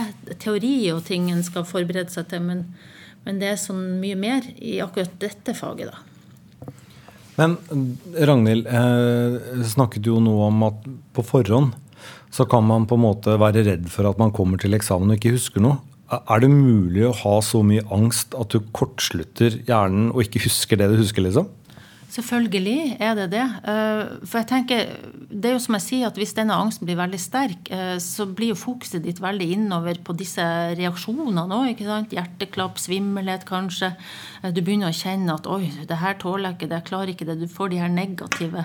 teori 0.43 0.75
og 0.95 1.05
ting 1.09 1.31
en 1.33 1.45
skal 1.47 1.67
forberede 1.69 2.13
seg 2.13 2.29
til, 2.33 2.45
men, 2.49 2.67
men 3.27 3.41
det 3.43 3.53
er 3.53 3.63
sånn 3.63 3.97
mye 4.03 4.19
mer 4.19 4.47
i 4.57 4.79
akkurat 4.85 5.17
dette 5.23 5.57
faget, 5.57 5.95
da. 5.95 6.05
Men 7.37 7.59
Ragnhild 8.17 8.65
eh, 8.65 9.65
snakket 9.69 10.07
jo 10.09 10.23
noe 10.25 10.47
om 10.49 10.63
at 10.71 10.87
på 11.13 11.25
forhånd 11.27 11.75
så 12.33 12.47
kan 12.49 12.65
man 12.65 12.87
på 12.89 12.97
en 12.97 13.05
måte 13.05 13.35
være 13.41 13.65
redd 13.67 13.91
for 13.93 14.09
at 14.09 14.19
man 14.21 14.33
kommer 14.35 14.61
til 14.61 14.77
eksamen 14.77 15.13
og 15.13 15.19
ikke 15.19 15.35
husker 15.37 15.65
noe. 15.65 15.79
Er 16.07 16.43
det 16.43 16.51
mulig 16.53 17.03
å 17.09 17.15
ha 17.25 17.37
så 17.43 17.65
mye 17.67 17.83
angst 17.95 18.37
at 18.39 18.55
du 18.55 18.63
kortslutter 18.77 19.59
hjernen 19.67 20.13
og 20.13 20.23
ikke 20.23 20.45
husker 20.45 20.79
det 20.79 20.93
du 20.93 21.01
husker? 21.01 21.25
liksom? 21.27 21.49
Selvfølgelig 22.17 22.97
er 23.03 23.17
det 23.19 23.27
det. 23.35 23.45
Eh, 23.69 24.03
for 24.25 24.41
jeg 24.41 24.49
tenker, 24.49 24.93
det 25.29 25.51
er 25.51 25.57
jo 25.57 25.63
som 25.65 25.77
jeg 25.77 25.85
sier, 25.85 26.07
at 26.07 26.17
Hvis 26.17 26.33
denne 26.37 26.55
angsten 26.55 26.87
blir 26.87 26.97
veldig 26.97 27.19
sterk, 27.21 27.69
eh, 27.75 27.99
så 28.01 28.25
blir 28.25 28.55
jo 28.55 28.61
fokuset 28.61 29.03
ditt 29.05 29.21
veldig 29.21 29.49
innover 29.53 29.99
på 30.05 30.15
disse 30.17 30.43
reaksjonene 30.79 31.45
òg. 31.59 31.83
Hjerteklapp, 32.15 32.79
svimmelhet 32.79 33.45
kanskje. 33.45 33.97
Eh, 34.43 34.51
du 34.51 34.63
begynner 34.63 34.89
å 34.89 34.97
kjenne 34.97 35.35
at 35.35 35.47
'oi, 35.47 35.73
det 35.87 35.99
her 35.99 36.15
tåler 36.15 36.51
jeg 36.51 36.57
ikke', 36.57 36.69
det, 36.69 36.79
jeg 36.79 36.89
klarer 36.89 37.13
ikke 37.13 37.27
det. 37.27 37.41
Du 37.41 37.49
får 37.49 37.71
de 37.71 37.83
her 37.83 37.89
negative 37.89 38.65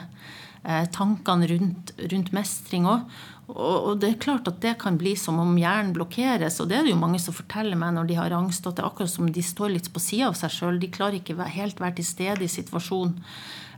tankene 0.94 1.48
rundt, 1.50 1.94
rundt 2.12 2.34
mestring 2.36 2.86
òg. 2.86 3.08
Og 3.52 3.98
det 4.00 4.12
er 4.12 4.20
klart 4.22 4.48
at 4.48 4.62
det 4.64 4.78
kan 4.80 4.96
bli 5.00 5.16
som 5.20 5.40
om 5.42 5.56
hjernen 5.60 5.92
blokkeres. 5.96 6.60
Og 6.62 6.70
det 6.70 6.78
er 6.78 6.86
det 6.86 6.94
jo 6.94 7.02
mange 7.02 7.20
som 7.20 7.36
forteller 7.36 7.76
meg 7.80 7.96
når 7.98 8.08
de 8.08 8.20
har 8.20 8.36
angst, 8.38 8.68
at 8.68 8.78
det 8.78 8.86
er 8.86 8.88
akkurat 8.88 9.12
som 9.12 9.28
de 9.28 9.44
står 9.44 9.74
litt 9.74 9.90
på 9.92 10.04
sida 10.04 10.30
av 10.30 10.38
seg 10.40 10.54
sjøl. 10.56 10.80
De 10.80 10.92
klarer 10.94 11.20
ikke 11.20 11.50
helt 11.58 11.82
være 11.82 11.98
til 12.00 12.08
stede 12.08 12.46
i 12.46 12.52
situasjonen. 12.52 13.18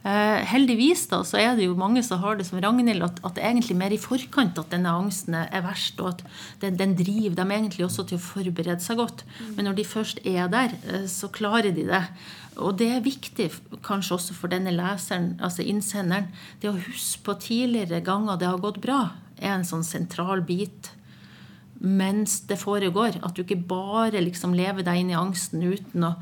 Eh, 0.03 0.41
heldigvis 0.51 1.05
da, 1.07 1.21
så 1.23 1.37
er 1.39 1.53
det 1.55 1.69
jo 1.69 1.77
mange 1.79 2.01
som 2.03 2.19
har 2.19 2.35
det 2.35 2.43
som 2.49 2.59
Ragnhild, 2.59 3.05
at, 3.05 3.21
at 3.23 3.37
det 3.37 3.43
er 3.43 3.53
egentlig 3.53 3.77
mer 3.79 3.93
i 3.95 3.99
forkant 4.01 4.57
at 4.59 4.73
denne 4.73 4.91
angsten 4.91 5.37
er 5.39 5.63
verst, 5.63 6.01
og 6.03 6.09
at 6.09 6.23
den, 6.59 6.75
den, 6.79 6.97
driver 6.99 7.37
dem 7.39 7.53
egentlig 7.55 7.85
også 7.87 8.03
til 8.09 8.19
å 8.19 8.25
forberede 8.25 8.83
seg 8.83 8.99
godt. 8.99 9.23
Men 9.55 9.69
når 9.69 9.77
de 9.79 9.87
først 9.87 10.19
er 10.27 10.51
der, 10.51 10.75
eh, 10.91 11.05
så 11.07 11.31
klarer 11.31 11.71
de 11.71 11.87
det. 11.87 12.03
Og 12.59 12.75
det 12.81 12.89
er 12.91 13.05
viktig 13.05 13.47
kanskje 13.85 14.17
også 14.17 14.35
for 14.35 14.51
denne 14.51 14.75
leseren, 14.75 15.37
altså 15.39 15.63
innsenderen, 15.63 16.27
det 16.59 16.73
å 16.73 16.75
huske 16.75 17.23
på 17.23 17.39
tidligere 17.47 18.03
ganger 18.03 18.41
det 18.41 18.51
har 18.51 18.59
gått 18.61 18.83
bra 18.83 19.05
er 19.39 19.55
en 19.55 19.67
sånn 19.67 19.87
sentral 19.87 20.43
bit 20.45 20.91
mens 21.83 22.41
det 22.47 22.59
foregår. 22.61 23.19
At 23.23 23.35
du 23.35 23.43
ikke 23.43 23.59
bare 23.67 24.21
liksom 24.23 24.53
lever 24.55 24.85
deg 24.85 25.01
inn 25.01 25.11
i 25.11 25.19
angsten 25.19 25.63
uten 25.63 26.05
å 26.07 26.13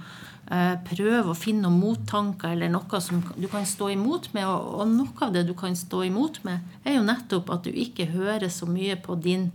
eh, 0.52 0.76
prøve 0.88 1.32
å 1.32 1.38
finne 1.38 1.66
noen 1.66 1.80
mottanker 1.80 2.56
eller 2.56 2.72
noe 2.74 3.02
som 3.04 3.24
du 3.36 3.48
kan 3.52 3.68
stå 3.68 3.92
imot 3.96 4.32
med. 4.36 4.48
Og, 4.48 4.86
noe 4.92 5.28
av 5.28 5.34
det 5.36 5.46
du 5.50 5.56
kan 5.58 5.76
stå 5.78 6.06
imot 6.10 6.42
med, 6.48 6.64
er 6.86 7.00
jo 7.00 7.06
nettopp 7.08 7.54
at 7.56 7.68
du 7.68 7.72
ikke 7.72 8.12
hører 8.14 8.50
så 8.52 8.70
mye 8.70 8.98
på 9.02 9.18
din 9.22 9.50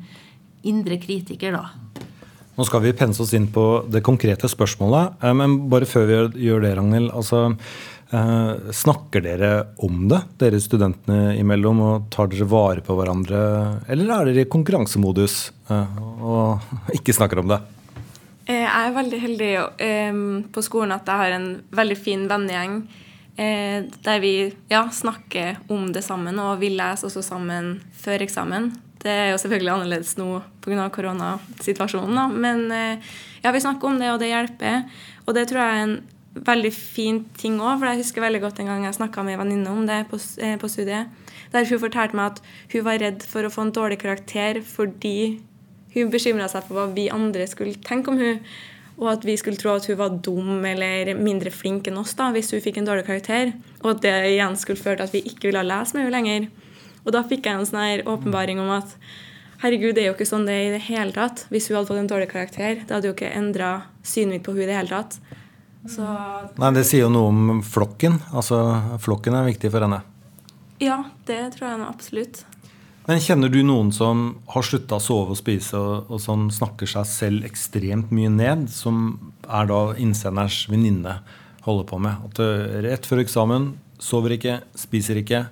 indre 0.66 0.98
kritiker, 0.98 1.56
da. 1.56 2.02
Nå 2.56 2.64
skal 2.64 2.80
vi 2.80 2.94
pense 2.96 3.20
oss 3.20 3.34
inn 3.36 3.50
på 3.52 3.84
det 3.92 4.00
konkrete 4.04 4.48
spørsmålet, 4.48 5.20
eh, 5.20 5.36
men 5.36 5.60
bare 5.70 5.88
før 5.88 6.08
vi 6.08 6.48
gjør 6.48 6.64
det, 6.64 6.78
Ragnhild. 6.80 7.12
altså 7.12 7.52
Eh, 8.10 8.70
snakker 8.70 9.20
dere 9.24 9.48
om 9.82 10.04
det, 10.06 10.20
dere 10.38 10.60
studentene 10.62 11.34
imellom, 11.40 11.80
og 11.82 12.04
tar 12.14 12.30
dere 12.30 12.46
vare 12.46 12.84
på 12.86 12.94
hverandre? 12.94 13.40
Eller 13.90 14.12
er 14.14 14.28
dere 14.30 14.44
i 14.44 14.50
konkurransemodus 14.50 15.38
og 15.74 16.68
ikke 16.96 17.16
snakker 17.16 17.42
om 17.42 17.50
det? 17.50 17.58
Eh, 18.46 18.62
jeg 18.62 18.70
er 18.70 18.94
veldig 18.94 19.18
heldig 19.18 19.50
eh, 19.82 20.18
på 20.54 20.62
skolen 20.62 20.94
at 20.94 21.08
jeg 21.10 21.22
har 21.22 21.34
en 21.34 21.48
veldig 21.74 21.98
fin 21.98 22.26
vennegjeng. 22.30 22.80
Eh, 23.36 23.82
der 24.06 24.20
vi 24.22 24.34
ja, 24.70 24.86
snakker 24.94 25.58
om 25.72 25.90
det 25.92 26.04
sammen, 26.06 26.38
og 26.40 26.60
vi 26.62 26.70
leser 26.72 27.10
også 27.10 27.24
sammen 27.26 27.76
før 27.98 28.22
eksamen. 28.24 28.70
Det 29.02 29.12
er 29.12 29.32
jo 29.32 29.40
selvfølgelig 29.42 29.72
annerledes 29.74 30.14
nå 30.18 30.28
pga. 30.64 30.86
koronasituasjonen, 30.90 32.38
men 32.42 32.70
ja, 33.42 33.52
vi 33.52 33.60
snakker 33.62 33.86
om 33.86 33.98
det, 34.00 34.08
og 34.10 34.18
det 34.22 34.32
hjelper. 34.32 34.86
Og 35.26 35.36
det 35.36 35.44
tror 35.50 35.60
jeg 35.60 35.74
er 35.74 35.84
en 35.84 35.98
veldig 36.46 36.72
fin 36.74 37.20
ting 37.38 37.60
òg, 37.60 37.76
for 37.76 37.90
jeg 37.90 38.00
husker 38.00 38.24
veldig 38.24 38.40
godt 38.42 38.58
en 38.60 38.70
gang 38.72 38.86
jeg 38.86 38.96
snakka 38.96 39.22
med 39.22 39.36
ei 39.36 39.42
venninne 39.42 39.70
om 39.70 39.84
det 39.86 40.00
på, 40.10 40.18
på, 40.62 40.70
studiet. 40.72 41.12
Der 41.52 41.68
hun 41.68 41.82
fortalte 41.84 42.18
meg 42.18 42.32
at 42.32 42.42
hun 42.72 42.86
var 42.88 42.98
redd 43.04 43.26
for 43.28 43.46
å 43.46 43.52
få 43.52 43.68
en 43.68 43.76
dårlig 43.76 44.00
karakter 44.02 44.62
fordi 44.64 45.38
hun 45.96 46.12
bekymra 46.12 46.48
seg 46.52 46.66
for 46.66 46.78
hva 46.78 46.86
vi 46.94 47.08
andre 47.12 47.46
skulle 47.50 47.76
tenke 47.84 48.12
om 48.12 48.20
hun, 48.20 48.40
og 48.96 49.10
at 49.12 49.26
vi 49.28 49.36
skulle 49.36 49.60
tro 49.60 49.74
at 49.76 49.86
hun 49.90 49.98
var 50.00 50.14
dum 50.24 50.64
eller 50.64 51.12
mindre 51.18 51.52
flink 51.52 51.88
enn 51.90 51.98
oss 52.00 52.14
da, 52.16 52.30
hvis 52.32 52.54
hun 52.54 52.62
fikk 52.64 52.80
en 52.80 52.88
dårlig 52.88 53.04
karakter. 53.08 53.52
Og 53.82 53.90
at 53.92 54.04
det 54.06 54.14
igjen 54.30 54.56
skulle 54.56 54.80
føre 54.80 55.02
til 55.02 55.08
at 55.08 55.16
vi 55.16 55.24
ikke 55.28 55.50
ville 55.50 55.64
lese 55.68 55.96
med 55.96 56.06
henne 56.06 56.16
lenger. 56.16 56.46
Og 57.04 57.12
da 57.14 57.22
fikk 57.28 57.46
jeg 57.46 57.60
en 57.60 57.68
sånn 57.68 57.82
her 57.82 58.04
åpenbaring 58.08 58.62
om 58.62 58.72
at 58.78 58.96
herregud, 59.60 59.94
det 59.96 60.04
er 60.04 60.10
jo 60.10 60.16
ikke 60.16 60.28
sånn 60.28 60.48
det 60.48 60.56
er 60.56 60.64
i 60.64 60.74
det 60.78 60.84
hele 60.88 61.12
tatt. 61.16 61.44
Hvis 61.52 61.68
hun 61.68 61.78
hadde 61.78 61.90
fått 61.92 62.02
en 62.02 62.10
dårlig 62.10 62.30
karakter, 62.32 62.80
det 62.80 62.92
hadde 62.96 63.10
jo 63.10 63.14
ikke 63.16 63.34
endra 63.36 63.70
synet 64.00 64.38
mitt 64.38 64.46
på 64.48 64.56
hun 64.56 64.64
i 64.64 64.70
det 64.70 64.78
hele 64.78 64.92
tatt. 64.92 65.20
Så, 65.86 66.02
Nei, 66.58 66.72
Det 66.74 66.82
sier 66.88 67.04
jo 67.04 67.12
noe 67.12 67.30
om 67.30 67.62
flokken. 67.62 68.18
Altså, 68.34 68.58
Flokken 69.02 69.36
er 69.38 69.46
viktig 69.46 69.70
for 69.70 69.86
henne. 69.86 70.00
Ja, 70.82 71.04
det 71.28 71.38
tror 71.54 71.68
jeg 71.68 71.84
absolutt. 71.86 72.42
Men 73.06 73.20
Kjenner 73.22 73.46
du 73.46 73.60
noen 73.62 73.92
som 73.94 74.22
har 74.50 74.64
slutta 74.66 74.96
å 74.98 75.02
sove 75.02 75.36
og 75.36 75.38
spise, 75.38 75.78
og, 75.78 76.16
som 76.18 76.48
snakker 76.50 76.90
seg 76.90 77.06
selv 77.06 77.46
ekstremt 77.46 78.10
mye 78.10 78.32
ned, 78.34 78.64
som 78.74 79.30
er 79.46 79.68
da 79.70 79.80
innsenders 80.02 80.64
venninne 80.66 81.20
holder 81.62 81.86
på 81.86 82.00
med? 82.02 82.24
At 82.26 82.40
eh, 82.42 82.80
Rett 82.88 83.06
før 83.06 83.22
eksamen 83.22 83.76
sover 84.02 84.34
ikke, 84.34 84.58
spiser 84.74 85.22
ikke, 85.22 85.44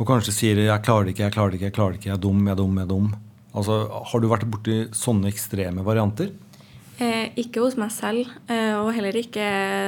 og 0.00 0.08
kanskje 0.08 0.34
sier 0.34 0.58
'jeg 0.58 0.82
klarer 0.82 1.06
det 1.06 1.14
ikke, 1.14 1.28
jeg 1.28 1.34
klarer 1.36 1.50
det 1.50 1.58
ikke, 1.60 1.68
jeg 1.70 1.76
klarer 1.78 1.92
det 1.92 2.00
ikke, 2.00 2.10
jeg 2.10 2.18
er 2.18 2.24
dum, 2.26 2.46
jeg 2.46 2.52
er 2.52 2.60
dum'. 2.60 2.76
jeg 2.76 2.84
er 2.84 2.90
dum. 2.90 3.08
Altså, 3.54 3.74
Har 4.10 4.20
du 4.20 4.28
vært 4.28 4.50
borti 4.50 4.76
sånne 4.90 5.30
ekstreme 5.30 5.84
varianter? 5.84 6.32
Eh, 7.00 7.30
ikke 7.40 7.62
hos 7.64 7.78
meg 7.80 7.88
selv, 7.94 8.28
eh, 8.52 8.74
og 8.76 8.90
heller 8.92 9.16
ikke 9.16 9.44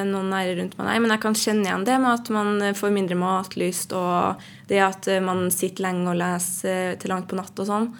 noen 0.09 0.31
nære 0.33 0.54
rundt 0.57 0.78
meg. 0.78 0.87
Nei, 0.87 0.99
men 1.04 1.12
jeg 1.12 1.21
kan 1.21 1.35
kjenne 1.37 1.66
igjen 1.66 1.85
det 1.85 1.99
med 2.00 2.09
at 2.09 2.31
man 2.33 2.62
får 2.78 2.95
mindre 2.95 3.19
matlyst, 3.21 3.92
og 3.92 4.40
det 4.71 4.81
at 4.81 5.09
man 5.21 5.50
sitter 5.52 5.85
lenge 5.90 6.09
og 6.09 6.16
leser 6.16 6.95
eh, 6.95 6.97
til 6.97 7.12
langt 7.12 7.28
på 7.28 7.37
natt 7.37 7.61
og 7.61 7.69
sånn. 7.69 7.90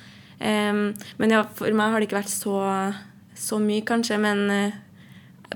Eh, 0.41 0.73
men 1.21 1.35
ja, 1.35 1.43
for 1.45 1.69
meg 1.77 1.93
har 1.93 2.01
det 2.01 2.09
ikke 2.09 2.23
vært 2.23 2.33
så, 2.33 2.57
så 3.37 3.61
mye, 3.61 3.85
kanskje. 3.85 4.17
Men 4.23 4.43
eh, 4.49 4.81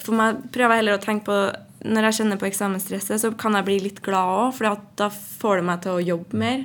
for 0.03 0.13
meg 0.21 0.45
prøver 0.53 0.77
jeg 0.77 0.85
heller 0.85 1.01
å 1.01 1.07
tenke 1.07 1.31
på 1.31 1.41
Når 1.87 2.09
jeg 2.09 2.17
kjenner 2.19 2.39
på 2.41 2.49
eksamensstresset, 2.49 3.21
så 3.23 3.33
kan 3.39 3.55
jeg 3.55 3.67
bli 3.69 3.81
litt 3.85 3.99
glad 4.03 4.37
òg, 4.37 4.55
for 4.57 4.85
da 4.99 5.09
får 5.13 5.61
det 5.61 5.67
meg 5.69 5.83
til 5.85 5.97
å 5.97 6.03
jobbe 6.03 6.39
mer. 6.41 6.65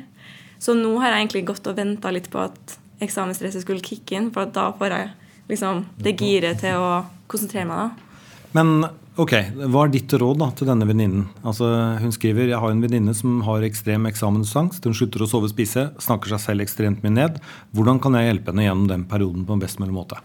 Så 0.59 0.73
nå 0.73 0.95
har 0.99 1.11
jeg 1.11 1.23
egentlig 1.23 1.47
gått 1.47 1.67
og 1.69 1.77
venta 1.77 2.11
litt 2.11 2.29
på 2.31 2.41
at 2.41 2.77
eksamensstresset 3.05 3.63
skulle 3.63 3.85
kicke 3.85 4.17
inn, 4.17 4.31
for 4.33 4.49
da 4.49 4.71
får 4.79 4.95
jeg 4.95 5.11
liksom, 5.51 5.85
det 6.01 6.17
giret 6.19 6.63
til 6.63 6.79
å 6.79 7.03
konsentrere 7.31 7.67
meg. 7.69 7.77
da. 7.77 8.11
Men 8.55 8.85
ok, 9.21 9.33
hva 9.71 9.85
er 9.85 9.93
ditt 9.93 10.13
råd 10.19 10.39
da, 10.41 10.49
til 10.55 10.67
denne 10.67 10.87
venninnen? 10.87 11.27
Altså, 11.47 11.67
hun 12.01 12.13
skriver 12.15 12.51
jeg 12.51 12.59
har 12.59 12.73
en 12.73 12.83
venninne 12.83 13.13
som 13.17 13.39
har 13.47 13.63
ekstrem 13.67 14.07
eksamensangst. 14.09 14.83
Hun 14.87 14.97
slutter 14.97 15.23
å 15.23 15.29
sove 15.29 15.47
og 15.49 15.53
spise, 15.53 15.89
snakker 16.03 16.33
seg 16.33 16.43
selv 16.45 16.65
ekstremt 16.65 17.03
mye 17.05 17.15
ned. 17.15 17.39
Hvordan 17.75 18.01
kan 18.03 18.17
jeg 18.17 18.31
hjelpe 18.31 18.53
henne 18.53 18.67
gjennom 18.67 18.89
den 18.91 19.05
perioden 19.11 19.45
på 19.47 19.55
en 19.55 19.63
best 19.63 19.79
mulig 19.83 19.95
måte? 19.95 20.19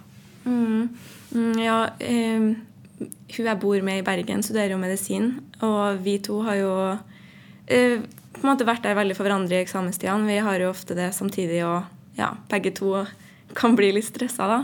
Mm, 0.46 0.88
mm, 1.34 1.52
ja, 1.62 1.80
eh, 2.02 2.50
hun 3.36 3.50
jeg 3.50 3.60
bor 3.62 3.82
med 3.86 4.00
i 4.00 4.06
Bergen, 4.06 4.42
studerer 4.46 4.74
jo 4.74 4.82
medisin. 4.82 5.34
Og 5.66 6.02
vi 6.02 6.18
to 6.24 6.40
har 6.46 6.58
jo 6.58 6.72
eh, 7.66 8.00
på 8.36 8.42
en 8.42 8.50
måte 8.50 8.66
vært 8.68 8.84
der 8.86 8.98
veldig 8.98 9.16
for 9.16 9.28
hverandre 9.28 9.58
i 9.58 9.64
eksamenstidene. 9.64 10.28
Vi 10.28 10.40
har 10.48 10.62
jo 10.62 10.72
ofte 10.72 10.96
det 10.98 11.12
samtidig, 11.16 11.62
og 11.66 12.18
ja, 12.18 12.32
begge 12.50 12.74
to 12.76 13.04
kan 13.56 13.76
bli 13.78 13.92
litt 13.96 14.08
stressa 14.08 14.48
da. 14.50 14.60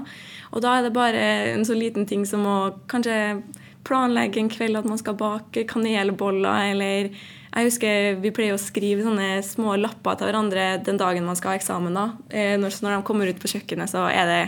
Og 0.52 0.64
da 0.64 0.76
er 0.76 0.86
det 0.86 0.94
bare 0.96 1.20
en 1.54 1.64
så 1.64 1.76
liten 1.76 2.06
ting 2.08 2.26
som 2.28 2.44
å 2.48 2.56
kanskje 2.90 3.42
planlegge 3.86 4.38
en 4.38 4.50
kveld 4.52 4.78
at 4.78 4.88
man 4.88 5.00
skal 5.00 5.16
bake 5.18 5.64
kanelboller, 5.70 6.72
eller 6.72 7.08
jeg 7.52 7.68
husker 7.68 8.20
Vi 8.22 8.30
pleier 8.32 8.56
å 8.56 8.60
skrive 8.60 9.04
sånne 9.04 9.42
små 9.44 9.74
lapper 9.76 10.16
til 10.16 10.30
hverandre 10.30 10.66
den 10.86 11.00
dagen 11.00 11.26
man 11.26 11.36
skal 11.36 11.52
ha 11.52 11.60
eksamen. 11.60 11.92
da. 11.92 12.06
Eh, 12.30 12.54
når, 12.60 12.78
når 12.80 12.94
de 12.96 13.06
kommer 13.08 13.28
ut 13.28 13.40
på 13.42 13.50
kjøkkenet, 13.52 13.92
så 13.92 14.06
er 14.08 14.30
det 14.30 14.42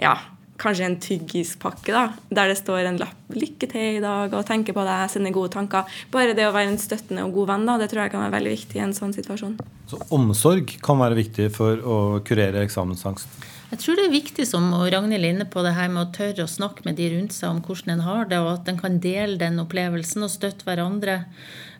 ja, 0.00 0.14
kanskje 0.60 0.86
en 0.86 0.98
tyggispakke 1.02 1.94
da, 1.94 2.04
der 2.28 2.52
det 2.52 2.58
står 2.60 2.90
en 2.90 3.00
lapp 3.00 3.16
'Lykke 3.30 3.68
til 3.70 3.98
i 3.98 4.02
dag' 4.02 4.32
og 4.34 4.42
'tenker 4.46 4.74
på 4.74 4.82
deg', 4.82 5.10
sender 5.10 5.30
gode 5.30 5.52
tanker. 5.54 5.86
Bare 6.10 6.34
det 6.34 6.48
å 6.48 6.52
være 6.52 6.72
en 6.72 6.78
støttende 6.82 7.22
og 7.22 7.32
god 7.32 7.46
venn, 7.52 7.66
da, 7.66 7.78
det 7.78 7.90
tror 7.90 8.02
jeg 8.02 8.10
kan 8.10 8.24
være 8.24 8.36
veldig 8.38 8.54
viktig 8.56 8.76
i 8.76 8.82
en 8.82 8.96
sånn 8.96 9.14
situasjon. 9.14 9.54
Så 9.86 10.00
omsorg 10.10 10.74
kan 10.82 10.98
være 10.98 11.14
viktig 11.14 11.46
for 11.54 11.78
å 11.78 11.96
kurere 12.26 12.64
eksamensangst? 12.66 13.28
Jeg 13.70 13.78
tror 13.84 13.98
det 14.00 14.04
er 14.08 14.14
viktig, 14.16 14.44
som 14.50 14.64
Ragnhild 14.74 15.22
er 15.22 15.30
inne 15.30 15.46
på, 15.46 15.62
det 15.62 15.76
her 15.76 15.90
med 15.92 16.02
å 16.02 16.10
tørre 16.10 16.42
å 16.42 16.50
snakke 16.50 16.82
med 16.88 16.96
de 16.98 17.06
rundt 17.12 17.36
seg 17.36 17.52
om 17.52 17.60
hvordan 17.62 17.92
en 17.94 18.02
har 18.02 18.24
det, 18.26 18.40
og 18.42 18.50
at 18.56 18.70
en 18.70 18.80
kan 18.80 18.96
dele 18.98 19.38
den 19.38 19.62
opplevelsen 19.62 20.26
og 20.26 20.32
støtte 20.32 20.66
hverandre. 20.66 21.20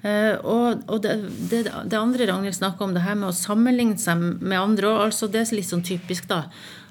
Uh, 0.05 0.39
og, 0.47 0.85
og 0.87 1.03
det, 1.03 1.17
det, 1.51 1.65
det, 1.67 1.99
andre 1.99 2.29
Ragnhild 2.31 2.57
snakker 2.61 2.87
om, 2.87 2.95
det 2.95 3.03
her 3.03 3.19
med 3.19 3.33
å 3.33 3.37
sammenligne 3.37 3.99
seg 3.99 4.23
med 4.23 4.61
andre, 4.61 4.95
altså 5.09 5.27
det 5.27 5.43
er 5.43 5.57
litt 5.59 5.69
sånn 5.69 5.83
typisk, 5.85 6.31
da. 6.31 6.45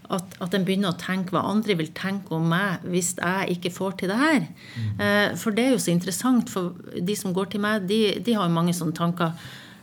At, 0.09 0.35
at 0.41 0.55
en 0.57 0.63
begynner 0.65 0.89
å 0.89 0.97
tenke 0.97 1.35
hva 1.35 1.43
andre 1.45 1.75
vil 1.77 1.91
tenke 1.93 2.33
om 2.33 2.47
meg 2.49 2.85
hvis 2.89 3.11
jeg 3.19 3.57
ikke 3.57 3.73
får 3.75 3.99
til 3.99 4.09
det 4.09 4.17
her. 4.17 4.47
Mm. 4.49 4.87
Uh, 4.97 5.27
for 5.37 5.53
det 5.53 5.67
er 5.67 5.75
jo 5.75 5.83
så 5.83 5.93
interessant, 5.93 6.49
for 6.49 6.73
de 6.97 7.17
som 7.17 7.35
går 7.35 7.51
til 7.53 7.61
meg, 7.61 7.85
de, 7.89 8.17
de 8.25 8.33
har 8.33 8.49
jo 8.49 8.55
mange 8.55 8.73
sånne 8.73 8.97
tanker. 8.97 9.35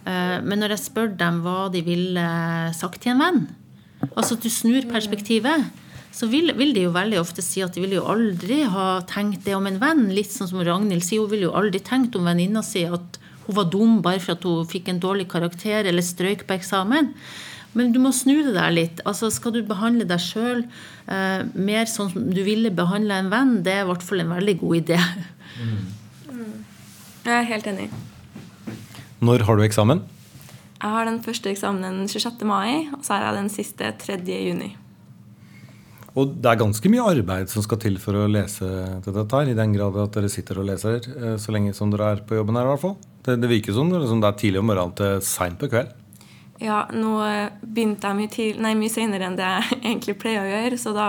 Uh, 0.02 0.42
men 0.42 0.58
når 0.62 0.74
jeg 0.74 0.86
spør 0.88 1.14
dem 1.20 1.38
hva 1.44 1.68
de 1.70 1.84
ville 1.86 2.26
sagt 2.74 3.04
til 3.04 3.14
en 3.14 3.22
venn, 3.22 3.46
Altså 4.12 4.36
at 4.36 4.44
du 4.44 4.52
snur 4.52 4.86
perspektivet. 4.90 5.70
Så 6.16 6.30
vil, 6.32 6.52
vil, 6.56 6.72
de 6.72 6.86
jo 6.86 6.94
veldig 6.94 7.18
ofte 7.20 7.42
si 7.44 7.60
at 7.64 7.74
de 7.76 7.82
vil 7.82 7.98
jo 7.98 8.06
aldri 8.08 8.62
ha 8.72 9.02
tenkt 9.08 9.44
det 9.44 9.56
om 9.56 9.66
en 9.68 9.80
venn. 9.80 10.06
Litt 10.16 10.32
sånn 10.32 10.48
som 10.48 10.62
Ragnhild 10.64 11.04
sier, 11.04 11.20
hun 11.20 11.32
ville 11.32 11.50
jo 11.50 11.56
aldri 11.56 11.82
tenkt 11.84 12.16
om 12.16 12.28
venninna 12.28 12.62
si 12.64 12.86
at 12.88 13.20
hun 13.46 13.58
var 13.58 13.68
dum 13.70 13.98
bare 14.04 14.22
for 14.22 14.34
at 14.34 14.46
hun 14.46 14.68
fikk 14.68 14.88
en 14.90 15.02
dårlig 15.02 15.28
karakter 15.30 15.86
eller 15.86 16.04
strøyk 16.04 16.46
på 16.48 16.56
eksamen. 16.56 17.12
Men 17.76 17.92
du 17.92 18.00
må 18.00 18.12
snu 18.16 18.38
det 18.40 18.54
der 18.56 18.72
litt. 18.72 19.02
Altså 19.08 19.28
Skal 19.32 19.52
du 19.52 19.60
behandle 19.68 20.06
deg 20.08 20.22
sjøl 20.22 20.64
eh, 20.64 21.44
mer 21.52 21.90
sånn 21.90 22.10
som 22.14 22.30
du 22.32 22.42
ville 22.46 22.72
behandle 22.74 23.20
en 23.20 23.30
venn, 23.32 23.58
det 23.66 23.74
er 23.74 23.84
i 23.84 23.90
hvert 23.90 24.04
fall 24.06 24.24
en 24.24 24.32
veldig 24.32 24.56
god 24.62 24.80
idé. 24.80 25.00
Mm. 25.60 25.84
Jeg 27.26 27.34
er 27.34 27.48
helt 27.48 27.66
enig. 27.66 27.88
Når 29.24 29.44
har 29.48 29.58
du 29.58 29.64
eksamen? 29.66 30.02
Jeg 30.76 30.92
har 30.92 31.06
den 31.08 31.22
første 31.24 31.50
eksamen 31.50 32.04
26. 32.08 32.44
mai, 32.48 32.86
og 32.92 33.04
så 33.04 33.16
har 33.16 33.24
jeg 33.26 33.38
den 33.40 33.48
siste 33.52 33.92
3. 34.02 34.18
juni. 34.28 34.74
Og 36.16 36.32
det 36.40 36.48
er 36.48 36.60
ganske 36.60 36.90
mye 36.92 37.04
arbeid 37.12 37.50
som 37.52 37.64
skal 37.64 37.80
til 37.82 37.98
for 38.00 38.16
å 38.16 38.28
lese 38.30 38.68
til 39.04 39.16
dette 39.16 39.40
her, 39.40 39.50
i 39.52 39.56
den 39.58 39.74
grad 39.76 39.98
at 40.00 40.16
dere 40.16 40.30
sitter 40.32 40.62
og 40.62 40.68
leser 40.70 41.02
eh, 41.02 41.36
så 41.40 41.52
lenge 41.52 41.74
som 41.76 41.92
dere 41.92 42.14
er 42.14 42.24
på 42.28 42.38
jobben 42.38 42.56
her, 42.56 42.68
i 42.68 42.72
hvert 42.72 42.84
fall. 42.84 42.96
Det, 43.26 43.36
det 43.42 43.50
virker 43.50 43.76
som 43.76 43.90
det, 43.92 44.00
liksom, 44.04 44.22
det 44.22 44.30
er 44.30 44.40
tidlig 44.40 44.62
om 44.62 44.70
morgenen 44.70 44.96
til 44.96 45.18
seint 45.26 45.58
på 45.60 45.68
kveld. 45.72 45.92
Ja, 46.62 46.86
nå 46.92 47.18
eh, 47.26 47.52
begynte 47.60 48.08
jeg 48.08 48.16
mye, 48.16 48.32
til, 48.32 48.62
nei, 48.64 48.72
mye 48.78 48.92
senere 48.92 49.28
enn 49.28 49.36
det 49.38 49.46
jeg 49.46 49.78
egentlig 49.90 50.16
pleier 50.22 50.44
å 50.44 50.50
gjøre, 50.50 50.80
så 50.80 50.94
da 50.96 51.08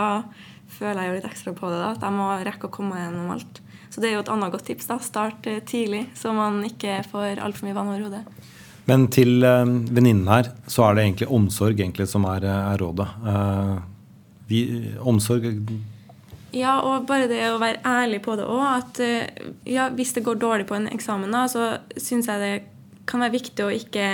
føler 0.77 1.01
jeg 1.01 1.09
jo 1.09 1.17
litt 1.17 1.29
ekstra 1.29 1.55
på 1.55 1.71
det. 1.71 1.79
da, 1.79 1.93
At 1.95 2.03
jeg 2.03 2.17
må 2.17 2.27
rekke 2.47 2.69
å 2.69 2.73
komme 2.73 2.99
gjennom 2.99 3.31
alt. 3.37 3.61
Så 3.89 4.03
det 4.03 4.11
er 4.11 4.17
jo 4.17 4.25
et 4.25 4.31
annet 4.33 4.53
godt 4.53 4.67
tips. 4.67 4.89
da, 4.89 4.99
Start 5.01 5.47
eh, 5.49 5.63
tidlig, 5.65 6.07
så 6.17 6.35
man 6.35 6.59
ikke 6.67 6.99
får 7.07 7.41
altfor 7.43 7.67
mye 7.67 7.77
vann 7.77 7.91
over 7.93 8.07
hodet. 8.09 8.23
Men 8.87 9.09
til 9.11 9.43
uh, 9.43 9.67
venninnen 9.67 10.29
her 10.31 10.53
så 10.71 10.85
er 10.85 10.95
det 10.95 11.03
egentlig 11.03 11.27
omsorg 11.35 11.75
egentlig 11.75 12.05
som 12.07 12.23
er, 12.29 12.45
eh, 12.47 12.67
er 12.71 12.79
rådet. 12.79 13.07
Uh, 13.25 13.79
vi, 14.47 14.61
omsorg 15.03 15.49
Ja, 16.55 16.77
og 16.79 17.03
bare 17.09 17.27
det 17.27 17.41
å 17.49 17.59
være 17.59 17.81
ærlig 17.83 18.21
på 18.23 18.37
det 18.39 18.45
òg. 18.47 18.63
At 18.63 19.01
ja, 19.67 19.89
hvis 19.91 20.13
det 20.15 20.23
går 20.23 20.39
dårlig 20.39 20.69
på 20.69 20.77
en 20.77 20.87
eksamen, 20.93 21.33
da, 21.35 21.43
så 21.51 21.73
syns 21.99 22.29
jeg 22.31 22.43
det 22.43 22.53
kan 23.07 23.23
være 23.23 23.35
viktig 23.35 23.65
å 23.65 23.73
ikke 23.75 24.07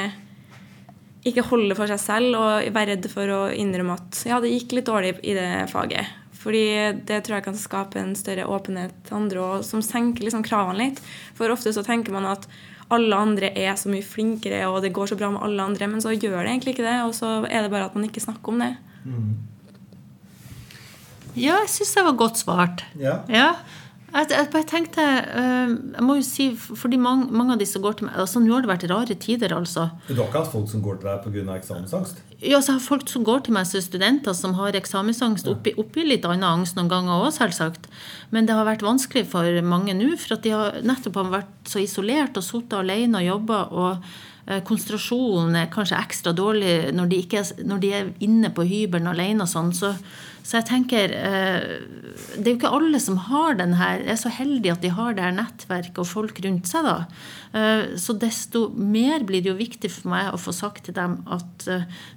ikke 1.27 1.46
holde 1.48 1.75
for 1.77 1.88
seg 1.88 2.01
selv 2.01 2.39
og 2.39 2.74
være 2.75 2.96
redd 2.96 3.08
for 3.12 3.32
å 3.32 3.39
innrømme 3.56 3.96
at 3.96 4.25
ja, 4.27 4.42
det 4.44 4.51
gikk 4.51 4.75
litt 4.77 4.89
dårlig 4.89 5.15
i 5.24 5.36
det 5.38 5.50
faget. 5.72 6.20
Fordi 6.44 6.65
det 7.08 7.22
tror 7.24 7.38
jeg 7.38 7.46
kan 7.46 7.60
skape 7.60 8.01
en 8.01 8.12
større 8.20 8.50
åpenhet 8.51 8.96
til 9.08 9.15
andre, 9.22 9.44
og 9.44 9.65
som 9.68 9.84
senker 9.86 10.25
liksom 10.25 10.44
kravene 10.44 10.89
litt. 10.89 11.00
For 11.38 11.53
ofte 11.53 11.72
så 11.72 11.86
tenker 11.86 12.12
man 12.15 12.27
at 12.27 12.50
alle 12.94 13.15
andre 13.15 13.53
er 13.56 13.77
så 13.80 13.89
mye 13.92 14.03
flinkere, 14.06 14.65
og 14.68 14.82
det 14.84 14.92
går 14.96 15.13
så 15.13 15.18
bra 15.20 15.32
med 15.32 15.44
alle 15.46 15.70
andre. 15.72 15.88
Men 15.88 16.03
så 16.03 16.12
gjør 16.12 16.42
det 16.42 16.51
egentlig 16.51 16.75
ikke 16.75 16.88
det, 16.89 16.98
og 17.08 17.15
så 17.15 17.38
er 17.48 17.63
det 17.63 17.72
bare 17.72 17.88
at 17.88 17.96
man 17.96 18.10
ikke 18.10 18.24
snakker 18.24 18.53
om 18.53 18.60
det. 18.65 18.74
Mm. 19.08 19.32
Ja, 21.34 21.56
jeg 21.63 21.72
syns 21.74 21.96
det 21.96 22.06
var 22.06 22.20
godt 22.20 22.44
svart. 22.44 22.84
Ja. 23.00 23.22
ja. 23.32 23.48
Jeg, 24.13 24.29
jeg 24.29 24.65
tenkte 24.70 25.01
eh, 25.01 25.72
Jeg 25.96 26.05
må 26.05 26.20
jo 26.20 26.25
si, 26.25 26.46
fordi 26.53 27.00
mange, 27.01 27.32
mange 27.34 27.55
av 27.55 27.62
de 27.62 27.65
som 27.65 27.82
går 27.82 27.98
til 27.98 28.08
meg 28.08 28.20
altså 28.22 28.41
Nå 28.43 28.53
har 28.53 28.65
det 28.65 28.70
vært 28.70 28.86
rare 28.91 29.15
tider, 29.17 29.55
altså. 29.58 29.88
Du 30.05 30.13
har 30.13 30.27
ikke 30.27 30.43
hatt 30.43 30.51
folk 30.53 30.70
som 30.70 30.84
går 30.86 31.00
til 31.01 31.10
deg 31.10 31.24
pga. 31.25 31.55
eksamensangst? 31.55 32.22
Ja, 32.43 32.60
så 32.62 32.75
har 32.75 32.84
folk 32.84 33.08
som 33.10 33.24
går 33.25 33.46
til 33.46 33.55
meg 33.55 33.65
som 33.70 33.82
studenter 33.82 34.36
som 34.38 34.53
har 34.60 34.75
eksamensangst, 34.77 35.48
oppi, 35.50 35.74
oppi 35.79 36.03
litt 36.05 36.27
annen 36.27 36.43
angst 36.43 36.75
noen 36.77 36.91
ganger 36.91 37.24
òg, 37.24 37.32
selvsagt. 37.34 37.88
Men 38.36 38.50
det 38.50 38.58
har 38.58 38.67
vært 38.67 38.84
vanskelig 38.84 39.25
for 39.32 39.48
mange 39.65 39.96
nå, 39.96 40.12
for 40.20 40.36
at 40.36 40.43
de 40.43 40.53
har 40.53 40.77
nettopp 40.84 41.22
har 41.22 41.34
vært 41.39 41.72
så 41.72 41.82
isolert 41.82 42.38
og 42.38 42.46
sittet 42.46 42.75
alene 42.82 43.22
og 43.24 43.29
jobba. 43.29 43.62
Og 43.72 44.13
konsentrasjonen 44.68 45.56
er 45.56 45.72
kanskje 45.72 46.00
ekstra 46.00 46.34
dårlig 46.36 46.92
når 46.96 47.12
de, 47.12 47.20
ikke 47.24 47.44
når 47.64 47.84
de 47.84 47.92
er 47.96 48.14
inne 48.26 48.52
på 48.52 48.66
hybelen 48.68 49.08
alene 49.12 49.46
og 49.46 49.52
sånn. 49.52 49.72
Så 49.78 49.94
så 50.44 50.60
jeg 50.60 50.68
tenker 50.68 51.14
eh, 51.16 51.64
Det 52.36 52.44
er 52.44 52.52
jo 52.52 52.58
ikke 52.60 52.74
alle 52.76 53.00
som 53.02 53.20
har 53.30 53.56
den 53.60 53.78
her, 53.80 54.04
er 54.04 54.20
så 54.20 54.32
heldige 54.34 54.76
at 54.76 54.84
de 54.84 54.92
har 54.92 55.16
det 55.16 55.24
her 55.24 55.36
nettverket 55.38 56.02
og 56.04 56.10
folk 56.10 56.42
rundt 56.44 56.68
seg. 56.70 56.88
da. 56.88 56.98
Eh, 57.56 57.96
så 58.00 58.16
desto 58.20 58.68
mer 58.76 59.24
blir 59.24 59.44
det 59.44 59.54
jo 59.54 59.60
viktig 59.60 59.92
for 59.94 60.12
meg 60.14 60.34
å 60.34 60.42
få 60.42 60.54
sagt 60.56 60.90
til 60.90 60.98
dem 60.98 61.22
at 61.32 61.68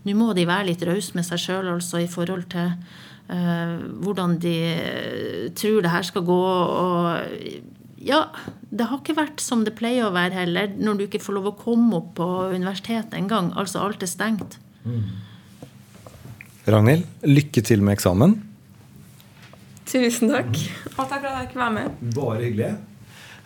nå 0.03 0.17
må 0.19 0.33
de 0.35 0.49
være 0.49 0.73
litt 0.73 0.83
rause 0.87 1.15
med 1.15 1.27
seg 1.29 1.45
sjøl 1.45 1.71
altså, 1.77 2.03
i 2.03 2.11
forhold 2.11 2.49
til 2.55 2.75
hvordan 3.27 4.37
de 4.39 4.59
tror 5.59 5.81
det 5.83 5.91
her 5.91 6.05
skal 6.07 6.23
gå. 6.23 6.43
og 6.47 7.76
ja, 8.07 8.23
det 8.71 8.89
har 8.89 9.01
ikke 9.03 9.17
vært 9.19 9.43
som 9.43 9.65
det 9.67 9.75
pleier 9.79 10.07
å 10.07 10.15
være 10.15 10.41
heller, 10.41 10.73
når 10.79 10.99
du 10.99 11.07
ikke 11.07 11.23
får 11.23 11.39
lov 11.39 11.51
å 11.51 11.57
komme 11.59 12.01
opp 12.01 12.15
på 12.21 12.27
universitetet 12.55 13.17
engang. 13.19 13.53
Altså 13.59 13.83
alt 13.83 14.05
er 14.07 14.11
stengt. 14.11 14.59
Mm. 14.87 15.07
Ragnhild, 16.67 17.07
lykke 17.27 17.63
til 17.67 17.83
med 17.87 17.99
eksamen. 17.99 18.37
Tusen 19.87 20.33
takk. 20.33 20.59
Og 20.97 21.07
takk 21.07 21.21
for 21.21 21.31
at 21.31 21.37
jeg 21.37 21.49
fikk 21.49 21.59
være 21.61 21.75
med. 21.77 21.99
Bare 22.17 22.43
hyggelig. 22.43 22.75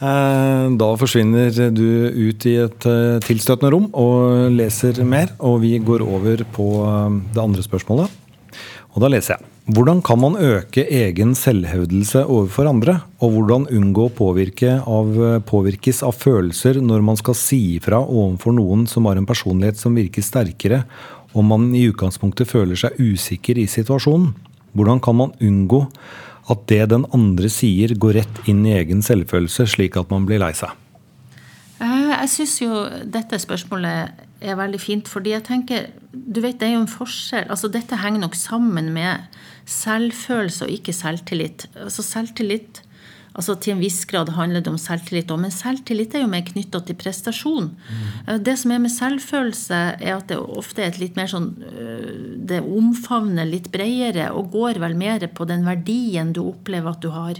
Eh, 0.00 0.66
da 0.80 0.86
forsvinner 0.96 1.52
du 1.76 1.88
ut 2.08 2.46
i 2.48 2.54
et 2.62 2.86
eh, 2.88 3.18
tilstøtende 3.26 3.72
rom 3.74 3.90
og 3.92 4.48
leser 4.54 5.02
mer. 5.04 5.34
Og 5.44 5.60
vi 5.66 5.74
går 5.84 6.04
over 6.06 6.46
på 6.56 6.68
eh, 6.86 7.18
det 7.34 7.42
andre 7.42 7.64
spørsmålet. 7.66 8.16
Og 8.94 9.04
da 9.04 9.12
leser 9.12 9.36
jeg. 9.36 9.50
Hvordan 9.68 10.00
kan 10.02 10.18
man 10.18 10.38
øke 10.40 10.86
egen 10.88 11.34
selvhevdelse 11.36 12.22
overfor 12.24 12.70
andre? 12.70 12.94
Og 13.20 13.34
hvordan 13.34 13.68
unngå 13.68 14.06
å 14.08 14.14
påvirke 14.16 14.78
av, 14.80 15.12
påvirkes 15.46 16.00
av 16.06 16.16
følelser 16.16 16.80
når 16.80 17.04
man 17.04 17.18
skal 17.20 17.36
si 17.38 17.60
ifra 17.76 18.00
overfor 18.00 18.56
noen 18.56 18.86
som 18.90 19.06
har 19.06 19.20
en 19.20 19.28
personlighet 19.28 19.78
som 19.78 19.98
virker 19.98 20.24
sterkere 20.24 20.84
om 21.36 21.46
man 21.52 21.68
i 21.76 21.84
utgangspunktet 21.90 22.48
føler 22.50 22.78
seg 22.78 22.96
usikker 22.98 23.60
i 23.60 23.68
situasjonen? 23.70 24.32
Hvordan 24.72 25.02
kan 25.04 25.18
man 25.18 25.36
unngå 25.42 25.84
at 26.50 26.66
det 26.70 26.88
den 26.90 27.04
andre 27.14 27.50
sier, 27.52 27.94
går 27.94 28.20
rett 28.22 28.40
inn 28.50 28.64
i 28.66 28.74
egen 28.78 29.04
selvfølelse, 29.06 29.68
slik 29.70 29.98
at 30.00 30.10
man 30.10 30.26
blir 30.26 30.40
lei 30.42 30.50
seg? 30.56 30.72
Eh, 31.78 32.10
jeg 32.16 32.32
syns 32.32 32.56
jo 32.64 32.82
dette 33.06 33.38
spørsmålet 33.38 34.26
er 34.40 34.58
veldig 34.58 34.80
fint, 34.80 35.08
fordi 35.08 35.34
jeg 35.34 35.46
tenker 35.48 35.90
Du 36.10 36.40
vet, 36.40 36.58
det 36.60 36.68
er 36.68 36.74
jo 36.74 36.84
en 36.84 36.90
forskjell. 36.90 37.48
Altså, 37.50 37.68
dette 37.68 37.98
henger 38.00 38.24
nok 38.24 38.34
sammen 38.38 38.92
med 38.94 39.26
selvfølelse 39.70 40.66
og 40.66 40.72
ikke 40.74 40.94
selvtillit. 40.96 41.68
Altså, 41.78 42.02
selvtillit 42.02 42.82
Altså 43.30 43.54
Til 43.62 43.76
en 43.76 43.82
viss 43.82 44.02
grad 44.10 44.32
handler 44.34 44.62
det 44.64 44.72
om 44.72 44.78
selvtillit 44.80 45.30
òg, 45.30 45.38
men 45.44 45.52
selvtillit 45.54 46.16
er 46.16 46.24
jo 46.24 46.30
mer 46.32 46.42
knytta 46.46 46.80
til 46.82 46.96
prestasjon. 46.98 47.68
Mm. 47.70 48.32
Det 48.42 48.56
som 48.58 48.74
er 48.74 48.82
med 48.82 48.90
selvfølelse, 48.90 49.78
er 50.02 50.16
at 50.16 50.26
det 50.32 50.40
ofte 50.40 50.82
er 50.82 50.90
et 50.90 50.98
litt 50.98 51.18
mer 51.18 51.30
sånn 51.30 51.52
øh, 51.62 52.08
Det 52.50 52.58
omfavner 52.60 53.46
litt 53.46 53.70
bredere 53.70 54.32
og 54.34 54.50
går 54.56 54.82
vel 54.82 54.98
mer 54.98 55.28
på 55.30 55.46
den 55.46 55.62
verdien 55.68 56.34
du 56.34 56.42
opplever 56.48 56.90
at 56.90 57.04
du 57.04 57.12
har. 57.14 57.38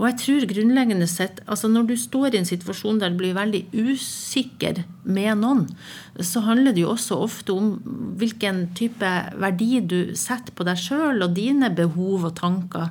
Og 0.00 0.06
jeg 0.08 0.16
tror 0.22 0.46
grunnleggende 0.48 1.06
sett, 1.10 1.42
altså 1.44 1.68
Når 1.68 1.90
du 1.90 1.94
står 2.00 2.32
i 2.32 2.40
en 2.40 2.48
situasjon 2.48 3.02
der 3.02 3.12
du 3.12 3.18
blir 3.20 3.36
veldig 3.36 3.66
usikker 3.76 4.82
med 5.04 5.42
noen, 5.42 5.66
så 6.16 6.40
handler 6.46 6.72
det 6.72 6.86
jo 6.86 6.94
også 6.94 7.18
ofte 7.20 7.52
om 7.52 7.74
hvilken 8.20 8.70
type 8.78 9.10
verdi 9.36 9.82
du 9.84 10.14
setter 10.16 10.56
på 10.56 10.64
deg 10.64 10.80
sjøl 10.80 11.20
og 11.20 11.36
dine 11.36 11.68
behov 11.76 12.30
og 12.30 12.34
tanker. 12.40 12.88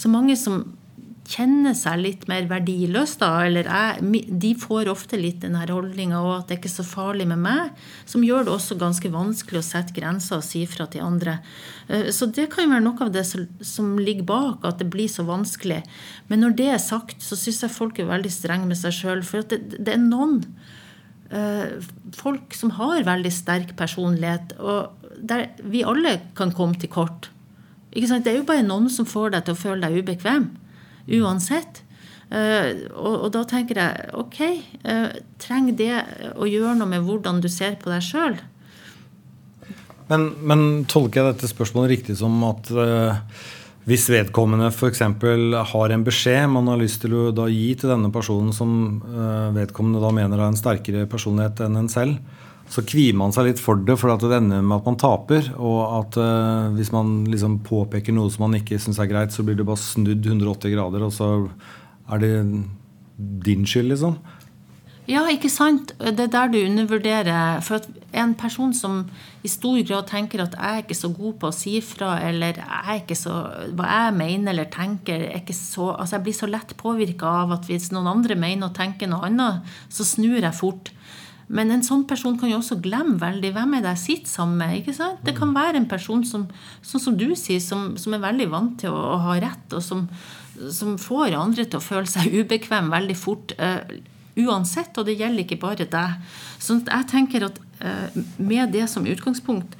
Så 0.00 0.08
mange 0.12 0.36
som 0.40 0.64
kjenner 1.26 1.74
seg 1.74 1.98
litt 2.00 2.24
mer 2.30 2.46
verdiløs, 2.50 3.16
da, 3.20 3.30
eller 3.46 3.66
jeg, 3.66 4.22
de 4.42 4.52
får 4.58 4.90
ofte 4.90 5.18
litt 5.18 5.40
den 5.42 5.56
her 5.58 5.70
holdninga 5.74 6.20
at 6.36 6.46
det 6.48 6.56
er 6.56 6.60
ikke 6.60 6.72
så 6.72 6.86
farlig 6.86 7.26
med 7.30 7.40
meg, 7.42 7.72
som 8.08 8.24
gjør 8.24 8.46
det 8.46 8.54
også 8.54 8.78
ganske 8.80 9.10
vanskelig 9.12 9.60
å 9.60 9.66
sette 9.66 9.96
grenser 9.96 10.38
og 10.38 10.46
si 10.46 10.62
fra 10.70 10.86
til 10.90 11.04
andre. 11.06 11.38
Eh, 11.88 12.08
så 12.14 12.28
det 12.30 12.48
kan 12.52 12.66
jo 12.66 12.74
være 12.74 12.86
noe 12.86 13.08
av 13.08 13.12
det 13.14 13.24
som 13.26 13.94
ligger 13.98 14.28
bak 14.28 14.66
at 14.68 14.78
det 14.82 14.88
blir 14.92 15.10
så 15.10 15.26
vanskelig. 15.26 15.82
Men 16.30 16.44
når 16.44 16.58
det 16.60 16.68
er 16.74 16.82
sagt, 16.82 17.18
så 17.24 17.38
syns 17.38 17.62
jeg 17.64 17.74
folk 17.74 17.98
er 17.98 18.10
veldig 18.10 18.32
strenge 18.32 18.70
med 18.70 18.78
seg 18.78 18.94
sjøl. 18.94 19.24
For 19.26 19.46
det, 19.46 19.62
det, 19.78 19.96
er 19.96 20.02
noen 20.02 20.42
uh, 21.32 21.78
folk 22.16 22.54
som 22.54 22.74
har 22.78 23.06
veldig 23.06 23.32
sterk 23.34 23.74
personlighet, 23.78 24.54
og 24.60 24.94
der 25.16 25.48
vi 25.64 25.82
alle 25.86 26.20
kan 26.38 26.54
komme 26.54 26.78
til 26.78 26.92
kort. 26.92 27.32
Det 27.96 28.28
er 28.28 28.42
jo 28.42 28.46
bare 28.46 28.66
noen 28.66 28.90
som 28.92 29.08
får 29.08 29.32
deg 29.32 29.46
til 29.46 29.56
å 29.56 29.60
føle 29.60 29.88
deg 29.88 30.04
ubekvem 30.04 30.50
uansett. 31.06 31.82
Uh, 32.26 32.90
og, 32.98 33.12
og, 33.20 33.28
da 33.36 33.44
tenker 33.46 33.78
jeg 33.78 34.06
ok, 34.18 34.38
uh, 34.82 35.12
trenger 35.38 35.76
det 35.78 35.92
å 36.34 36.48
gjøre 36.50 36.74
noe 36.80 36.90
med 36.90 37.04
hvordan 37.06 37.38
du 37.38 37.46
ser 37.52 37.76
på 37.78 37.92
deg 37.92 38.02
sjøl? 38.02 38.40
Men, 40.10 40.32
men, 40.42 40.64
tolker 40.90 41.22
jeg 41.22 41.36
dette 41.36 41.50
spørsmålet 41.52 41.92
riktig 41.94 42.16
som 42.18 42.34
at 42.48 42.72
uh, 42.74 43.14
hvis 43.86 44.08
vedkommende 44.10 44.72
f.eks. 44.72 45.04
har 45.70 45.94
en 45.94 46.06
beskjed 46.06 46.50
man 46.50 46.66
har 46.72 46.82
lyst 46.82 47.04
til 47.04 47.14
å 47.14 47.28
da 47.34 47.46
gi 47.46 47.68
til 47.78 47.92
denne 47.92 48.10
personen 48.10 48.50
som 48.50 48.98
vedkommende 49.54 50.02
da 50.02 50.10
mener 50.10 50.42
har 50.42 50.50
en 50.50 50.58
sterkere 50.58 51.04
personlighet 51.06 51.62
enn 51.62 51.78
en 51.78 51.90
selv, 51.92 52.18
så 52.72 52.82
kvier 52.82 53.14
man 53.16 53.34
seg 53.34 53.50
litt 53.50 53.60
for 53.62 53.78
det, 53.78 53.94
for 54.00 54.12
at 54.12 54.24
det 54.24 54.38
ender 54.40 54.64
med 54.64 54.80
at 54.80 54.88
man 54.88 54.98
taper. 55.00 55.52
Og 55.56 55.80
at 56.00 56.18
uh, 56.18 56.72
hvis 56.76 56.92
man 56.94 57.20
liksom 57.30 57.60
påpeker 57.66 58.14
noe 58.16 58.32
som 58.32 58.46
man 58.48 58.58
ikke 58.58 58.80
syns 58.82 59.00
er 59.02 59.10
greit, 59.10 59.34
så 59.34 59.46
blir 59.46 59.58
det 59.58 59.66
bare 59.68 59.82
snudd 59.82 60.26
180 60.26 60.74
grader, 60.74 61.06
og 61.06 61.14
så 61.14 61.30
er 62.12 62.22
det 62.22 62.32
din 63.46 63.66
skyld, 63.68 63.92
liksom. 63.94 64.18
Ja, 65.06 65.22
ikke 65.30 65.48
sant? 65.52 65.92
Det 66.02 66.24
er 66.24 66.32
der 66.32 66.50
du 66.50 66.58
undervurderer. 66.58 67.60
For 67.62 67.78
at 67.78 67.86
en 68.16 68.32
person 68.38 68.72
som 68.74 69.04
i 69.46 69.50
stor 69.50 69.78
grad 69.86 70.08
tenker 70.10 70.42
at 70.42 70.56
jeg 70.58 70.66
er 70.66 70.82
ikke 70.82 70.98
så 70.98 71.10
god 71.14 71.36
på 71.38 71.50
å 71.50 71.54
si 71.54 71.76
fra, 71.84 72.16
eller 72.26 72.58
jeg 72.58 73.18
så, 73.18 73.36
hva 73.78 73.86
jeg 73.86 74.16
mener 74.18 74.50
eller 74.50 74.70
tenker 74.72 75.28
er 75.28 75.38
ikke 75.38 75.54
så, 75.54 75.92
altså 75.94 76.16
Jeg 76.16 76.26
blir 76.26 76.38
så 76.40 76.50
lett 76.50 76.74
påvirka 76.80 77.30
av 77.44 77.54
at 77.54 77.70
hvis 77.70 77.92
noen 77.94 78.10
andre 78.16 78.34
mener 78.34 78.66
og 78.66 78.74
tenker 78.78 79.10
noe 79.10 79.28
annet, 79.28 79.62
så 79.88 80.06
snur 80.06 80.40
jeg 80.40 80.58
fort. 80.58 80.90
Men 81.46 81.70
en 81.70 81.84
sånn 81.86 82.02
person 82.10 82.34
kan 82.38 82.50
jo 82.50 82.58
også 82.58 82.80
glemme 82.82 83.20
veldig 83.20 83.52
hvem 83.54 83.76
er 83.76 83.84
det 83.84 83.92
jeg 83.94 84.02
sitter 84.02 84.30
sammen 84.32 84.58
med. 84.58 84.80
ikke 84.80 84.96
sant? 84.96 85.20
Det 85.26 85.36
kan 85.36 85.52
være 85.54 85.78
en 85.78 85.88
person 85.88 86.24
som, 86.26 86.48
sånn 86.82 87.02
som 87.02 87.18
du 87.18 87.28
sier, 87.38 87.60
som, 87.62 87.92
som 88.00 88.16
er 88.16 88.24
veldig 88.24 88.48
vant 88.50 88.74
til 88.82 88.90
å, 88.90 89.02
å 89.14 89.20
ha 89.28 89.36
rett, 89.42 89.66
og 89.70 89.84
som, 89.84 90.08
som, 90.58 90.96
får 90.98 91.36
andre 91.38 91.68
til 91.68 91.78
å 91.78 91.84
føle 91.84 92.10
seg 92.10 92.34
ubekvem 92.40 92.90
veldig 92.94 93.18
fort. 93.18 93.54
Uh, 93.60 93.78
uansett, 94.36 94.90
og 94.98 95.06
det 95.08 95.14
gjelder 95.20 95.44
ikke 95.44 95.60
bare 95.62 95.86
deg. 95.88 96.16
Så 96.58 96.80
jeg 96.82 97.08
tenker 97.12 97.46
at 97.46 97.60
uh, 97.78 98.18
med 98.42 98.74
det 98.74 98.88
som 98.90 99.06
utgangspunkt, 99.06 99.78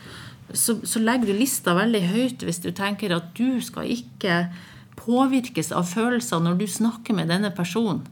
så, 0.55 0.77
så 0.87 1.03
legger 1.03 1.33
du 1.33 1.41
lista 1.41 1.75
veldig 1.75 2.05
høyt 2.07 2.45
hvis 2.47 2.63
du 2.63 2.71
tenker 2.71 3.11
at 3.17 3.33
du 3.35 3.59
skal 3.65 3.91
ikke 3.91 4.45
påvirkes 4.97 5.73
av 5.75 5.91
følelser 5.91 6.39
når 6.45 6.63
du 6.63 6.69
snakker 6.71 7.19
med 7.19 7.27
denne 7.35 7.51
personen. 7.53 8.07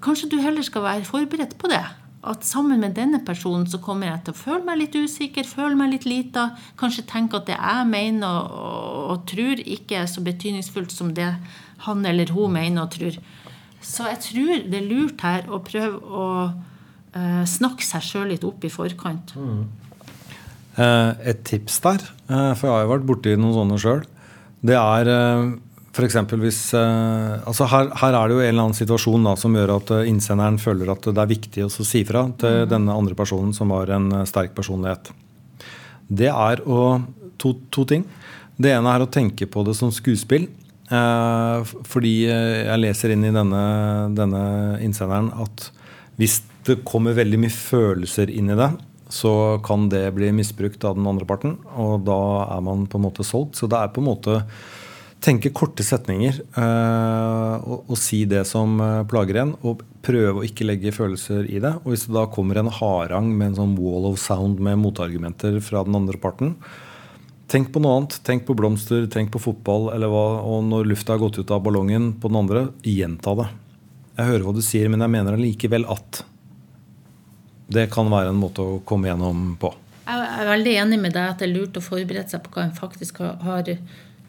Kanskje 0.00 0.30
du 0.32 0.38
heller 0.40 0.64
skal 0.64 0.86
være 0.86 1.04
forberedt 1.04 1.58
på 1.60 1.68
det 1.68 1.82
at 2.30 2.46
sammen 2.46 2.80
med 2.80 2.94
denne 2.96 3.20
personen 3.24 3.66
så 3.68 3.80
kommer 3.82 4.08
jeg 4.08 4.24
til 4.24 4.34
å 4.34 4.38
føle 4.38 4.64
meg 4.66 4.80
litt 4.80 4.96
usikker, 4.96 5.46
føle 5.48 5.76
meg 5.78 5.92
litt 5.92 6.06
lita, 6.08 6.48
kanskje 6.80 7.06
tenke 7.10 7.40
at 7.40 7.48
det 7.50 7.58
jeg 7.58 7.88
mener 7.90 8.48
og, 8.48 9.00
og, 9.12 9.24
tror, 9.28 9.60
ikke 9.60 10.00
er 10.00 10.10
så 10.10 10.24
betydningsfullt 10.24 10.94
som 10.94 11.12
det 11.16 11.30
han 11.84 12.06
eller 12.08 12.32
hun 12.32 12.56
mener 12.56 12.86
og 12.86 12.94
tror. 12.94 13.18
Så 13.84 14.08
jeg 14.08 14.22
tror 14.24 14.64
det 14.72 14.80
er 14.80 14.88
lurt 14.88 15.24
her 15.26 15.50
å 15.52 15.60
prøve 15.64 16.00
å 16.00 16.28
uh, 16.48 17.44
snakke 17.48 17.84
seg 17.84 18.06
sjøl 18.06 18.32
litt 18.32 18.46
opp 18.48 18.64
i 18.64 18.72
forkant. 18.72 19.36
Mm. 19.36 19.66
Uh, 20.78 21.12
et 21.28 21.44
tips 21.46 21.76
der, 21.84 22.08
uh, 22.32 22.54
for 22.56 22.66
jeg 22.66 22.72
har 22.72 22.86
jo 22.86 22.92
vært 22.94 23.08
borti 23.10 23.36
noen 23.36 23.58
sånne 23.58 23.80
sjøl, 23.84 24.02
det 24.64 24.80
er 24.80 25.10
F.eks. 25.94 26.16
hvis 26.42 26.60
eh, 26.74 27.34
altså 27.46 27.68
her, 27.70 27.92
her, 28.00 28.16
er 28.18 28.30
det 28.30 28.34
jo 28.34 28.42
en 28.42 28.48
eller 28.48 28.64
annen 28.64 28.76
situasjon 28.76 29.28
da, 29.28 29.36
som 29.38 29.54
gjør 29.54 29.76
at 29.76 29.92
eh, 29.94 30.08
innsenderen 30.10 30.58
føler 30.58 30.90
at 30.90 31.06
det 31.06 31.22
er 31.22 31.30
viktig 31.30 31.66
å 31.68 31.70
si 31.70 32.02
fra 32.08 32.24
til 32.40 32.64
mm. 32.64 32.70
denne 32.72 32.96
andre 32.98 33.14
personen 33.18 33.54
som 33.54 33.70
har 33.76 33.92
en 33.94 34.08
eh, 34.18 34.24
sterk 34.26 34.56
personlighet. 34.58 35.12
Det 36.10 36.32
er 36.32 36.64
å 36.66 36.98
to, 37.38 37.54
to, 37.70 37.86
ting. 37.86 38.02
Det 38.58 38.74
ene 38.74 38.90
er 38.90 39.06
å 39.06 39.10
tenke 39.10 39.46
på 39.46 39.62
det 39.66 39.76
som 39.78 39.94
skuespill. 39.94 40.48
Eh, 40.90 41.74
fordi 41.86 42.14
jeg 42.26 42.82
leser 42.82 43.14
inn 43.14 43.30
i 43.30 43.34
denne, 43.34 43.62
denne 44.18 44.44
innsenderen 44.82 45.30
at 45.46 45.70
hvis 46.18 46.40
det 46.66 46.82
kommer 46.86 47.14
veldig 47.14 47.38
mye 47.38 47.54
følelser 47.54 48.34
inn 48.34 48.50
i 48.50 48.58
det, 48.58 48.72
så 49.14 49.60
kan 49.62 49.86
det 49.92 50.08
bli 50.16 50.34
misbrukt 50.34 50.82
av 50.88 50.98
den 50.98 51.06
andre 51.06 51.26
parten. 51.28 51.60
Og 51.78 52.02
da 52.02 52.22
er 52.56 52.62
man 52.66 52.88
på 52.90 52.98
en 52.98 53.06
måte 53.06 53.26
solgt. 53.26 53.60
Så 53.60 53.70
det 53.70 53.78
er 53.78 53.94
på 53.94 54.02
en 54.02 54.10
måte 54.10 54.40
tenke 55.24 55.52
korte 55.56 55.84
setninger 55.86 56.36
uh, 56.58 57.56
og, 57.64 57.86
og, 57.88 57.96
si 57.98 58.22
det 58.28 58.42
som 58.48 58.76
plager 59.08 59.40
en. 59.40 59.54
Og 59.64 59.82
prøve 60.04 60.42
å 60.42 60.46
ikke 60.46 60.66
legge 60.68 60.92
følelser 60.94 61.48
i 61.48 61.60
det. 61.64 61.72
Og 61.82 61.94
hvis 61.94 62.06
det 62.08 62.16
da 62.16 62.26
kommer 62.32 62.60
en 62.60 62.72
harang 62.72 63.30
med 63.32 63.52
en 63.52 63.60
sånn 63.62 63.76
wall 63.80 64.10
of 64.10 64.20
sound 64.20 64.60
med 64.62 64.80
motargumenter 64.82 65.60
fra 65.64 65.84
den 65.86 65.96
andre 65.96 66.20
parten, 66.20 66.54
tenk 67.50 67.72
på 67.72 67.82
noe 67.82 67.98
annet. 67.98 68.18
Tenk 68.26 68.46
på 68.48 68.56
blomster, 68.58 69.06
tenk 69.10 69.32
på 69.34 69.42
fotball, 69.42 69.90
eller 69.94 70.12
hva, 70.12 70.24
og 70.44 70.64
når 70.68 70.90
lufta 70.92 71.16
har 71.16 71.22
gått 71.24 71.40
ut 71.40 71.54
av 71.54 71.64
ballongen 71.64 72.12
på 72.20 72.30
den 72.30 72.40
andre, 72.42 72.66
gjenta 72.84 73.36
det. 73.40 73.48
Jeg 74.14 74.30
hører 74.30 74.46
hva 74.46 74.54
du 74.54 74.62
sier, 74.62 74.90
men 74.92 75.02
jeg 75.02 75.14
mener 75.16 75.36
allikevel 75.38 75.88
at. 75.90 76.22
Det 77.74 77.88
kan 77.92 78.10
være 78.12 78.30
en 78.30 78.38
måte 78.38 78.62
å 78.62 78.80
komme 78.86 79.08
gjennom 79.08 79.54
på. 79.60 79.72
Jeg 80.04 80.26
er 80.36 80.50
veldig 80.50 80.74
enig 80.82 80.98
med 81.00 81.14
deg 81.16 81.30
at 81.30 81.40
det 81.40 81.46
er 81.48 81.54
lurt 81.54 81.78
å 81.80 81.82
forberede 81.82 82.28
seg 82.28 82.42
på 82.44 82.52
hva 82.52 82.66
en 82.66 82.76
faktisk 82.76 83.22
har 83.24 83.70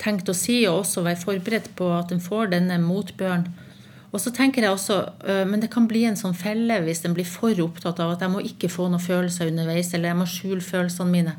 tenkt 0.01 0.29
å 0.29 0.35
si, 0.35 0.61
og 0.69 0.83
også 0.83 1.05
være 1.05 1.21
forberedt 1.21 1.71
på 1.77 1.89
at 1.95 2.11
en 2.13 2.23
får 2.23 2.51
denne 2.55 2.79
motbøren. 2.83 3.47
Og 4.15 4.21
så 4.23 4.31
tenker 4.31 4.63
jeg 4.63 4.71
også, 4.71 5.01
øh, 5.27 5.47
Men 5.47 5.59
det 5.61 5.71
kan 5.71 5.87
bli 5.87 6.05
en 6.07 6.15
sånn 6.15 6.35
felle 6.35 6.79
hvis 6.85 7.03
en 7.05 7.13
blir 7.13 7.27
for 7.27 7.51
opptatt 7.59 7.99
av 7.99 8.13
at 8.13 8.21
jeg 8.23 8.31
må 8.31 8.39
ikke 8.39 8.71
få 8.71 8.87
noen 8.87 9.03
følelser 9.03 9.51
underveis, 9.51 9.93
eller 9.93 10.09
jeg 10.09 10.19
må 10.21 10.27
skjule 10.29 10.61
følelsene 10.61 11.11
mine. 11.11 11.35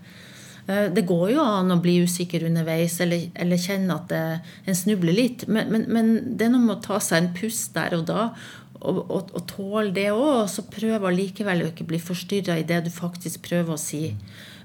Øh, 0.68 0.90
det 0.92 1.06
går 1.06 1.30
jo 1.36 1.40
an 1.40 1.72
å 1.72 1.80
bli 1.80 2.02
usikker 2.04 2.44
underveis 2.48 2.98
eller, 3.00 3.30
eller 3.34 3.60
kjenne 3.60 3.96
at 3.96 4.08
det, 4.10 4.22
en 4.66 4.78
snubler 4.78 5.16
litt. 5.16 5.46
Men, 5.48 5.72
men, 5.72 5.88
men, 5.88 6.12
det 6.36 6.48
er 6.48 6.52
noe 6.52 6.66
med 6.66 6.76
å 6.76 6.84
ta 6.84 7.00
seg 7.00 7.22
en 7.22 7.34
pust 7.36 7.72
der 7.76 7.96
og 7.96 8.06
da 8.10 8.32
og, 8.80 8.98
og, 9.08 9.30
og 9.32 9.46
tåle 9.48 9.94
det 9.96 10.10
òg. 10.12 10.42
Og 10.42 10.50
så 10.52 10.66
prøve 10.68 11.08
allikevel 11.08 11.64
å 11.64 11.70
ikke 11.70 11.88
bli 11.88 12.02
forstyrra 12.02 12.58
i 12.60 12.66
det 12.66 12.82
du 12.84 12.92
faktisk 12.92 13.46
prøver 13.48 13.76
å 13.76 13.80
si. 13.80 14.10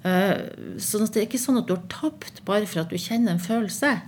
Uh, 0.01 0.77
sånn 0.81 1.05
at 1.05 1.13
det 1.13 1.21
er 1.21 1.27
ikke 1.27 1.41
sånn 1.41 1.59
at 1.59 1.67
du 1.69 1.75
har 1.75 1.83
tapt 1.91 2.41
bare 2.47 2.65
for 2.69 2.81
at 2.81 2.89
du 2.89 2.97
kjenner 2.97 3.35
en 3.35 3.43
følelse. 3.43 3.99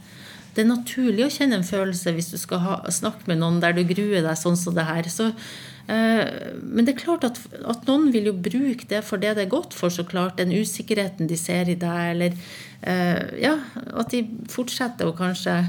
Det 0.53 0.63
er 0.63 0.69
naturlig 0.69 1.25
å 1.25 1.33
kjenne 1.33 1.59
en 1.59 1.65
følelse 1.65 2.13
hvis 2.13 2.31
du 2.33 2.39
skal 2.41 2.61
ha, 2.61 2.73
snakke 2.93 3.29
med 3.29 3.39
noen 3.41 3.59
der 3.61 3.75
du 3.77 3.83
gruer 3.89 4.25
deg 4.25 4.37
sånn 4.37 4.57
som 4.57 4.73
det 4.77 4.87
her. 4.87 5.09
Så, 5.09 5.29
uh, 5.29 6.25
men 6.61 6.87
det 6.87 6.95
er 6.95 7.03
klart 7.03 7.27
at, 7.29 7.37
at, 7.61 7.85
noen 7.89 8.09
vil 8.15 8.31
jo 8.31 8.35
bruke 8.37 8.89
det 8.89 9.03
for 9.05 9.21
det 9.21 9.35
det 9.37 9.45
er 9.45 9.53
godt 9.53 9.77
for, 9.77 9.93
så 9.93 10.05
klart. 10.07 10.39
Den 10.41 10.53
usikkerheten 10.53 11.29
de 11.29 11.37
ser 11.37 11.69
i 11.69 11.77
deg, 11.77 12.03
eller 12.15 12.37
eh, 12.81 13.39
ja, 13.45 13.57
at 13.93 14.13
de 14.13 14.25
fortsetter 14.51 15.09
å 15.09 15.17
kanskje 15.17 15.61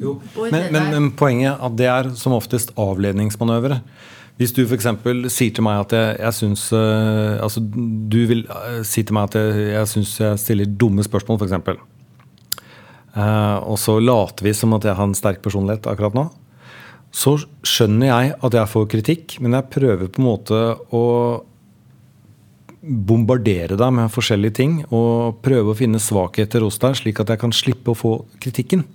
jo, 0.00 0.14
men, 0.48 0.70
men, 0.72 0.86
men, 0.88 1.06
poenget 1.12 1.50
er 1.50 1.64
at 1.66 1.74
det 1.76 1.88
er 1.92 2.06
som 2.16 2.32
oftest 2.32 2.72
avledningsmanøvre. 2.80 3.82
Hvis 4.40 4.54
du 4.56 4.62
f.eks. 4.64 4.88
sier 5.30 5.52
til 5.54 5.64
meg 5.64 5.82
at 5.84 5.94
jeg, 5.94 6.12
jeg 6.24 6.36
syns 6.38 6.64
uh, 6.74 7.38
Altså, 7.44 7.60
du 7.62 8.20
vil 8.30 8.46
uh, 8.48 8.80
si 8.86 9.04
til 9.04 9.16
meg 9.16 9.30
at 9.30 9.38
jeg, 9.38 9.66
jeg 9.74 9.90
syns 9.92 10.14
jeg 10.22 10.40
stiller 10.40 10.76
dumme 10.80 11.04
spørsmål, 11.06 11.42
f.eks. 11.42 11.82
Uh, 13.12 13.58
og 13.68 13.76
så 13.80 13.98
later 14.00 14.48
vi 14.48 14.54
som 14.56 14.72
at 14.78 14.88
jeg 14.88 14.96
har 14.96 15.08
en 15.08 15.16
sterk 15.16 15.42
personlighet 15.44 15.88
akkurat 15.90 16.16
nå. 16.16 16.26
Så 17.12 17.36
skjønner 17.68 18.08
jeg 18.08 18.36
at 18.40 18.54
jeg 18.56 18.72
får 18.72 18.88
kritikk, 18.94 19.36
men 19.44 19.58
jeg 19.58 19.68
prøver 19.74 20.08
på 20.08 20.22
en 20.22 20.28
måte 20.30 20.60
å 20.96 21.06
bombardere 22.82 23.76
deg 23.78 23.92
med 23.94 24.10
forskjellige 24.10 24.56
ting 24.58 24.78
og 24.88 25.38
prøve 25.44 25.70
å 25.70 25.78
finne 25.78 26.00
svakheter 26.02 26.64
hos 26.64 26.80
deg, 26.82 26.96
slik 26.98 27.20
at 27.22 27.30
jeg 27.30 27.42
kan 27.44 27.54
slippe 27.54 27.92
å 27.92 27.98
få 27.98 28.14
kritikken. 28.42 28.86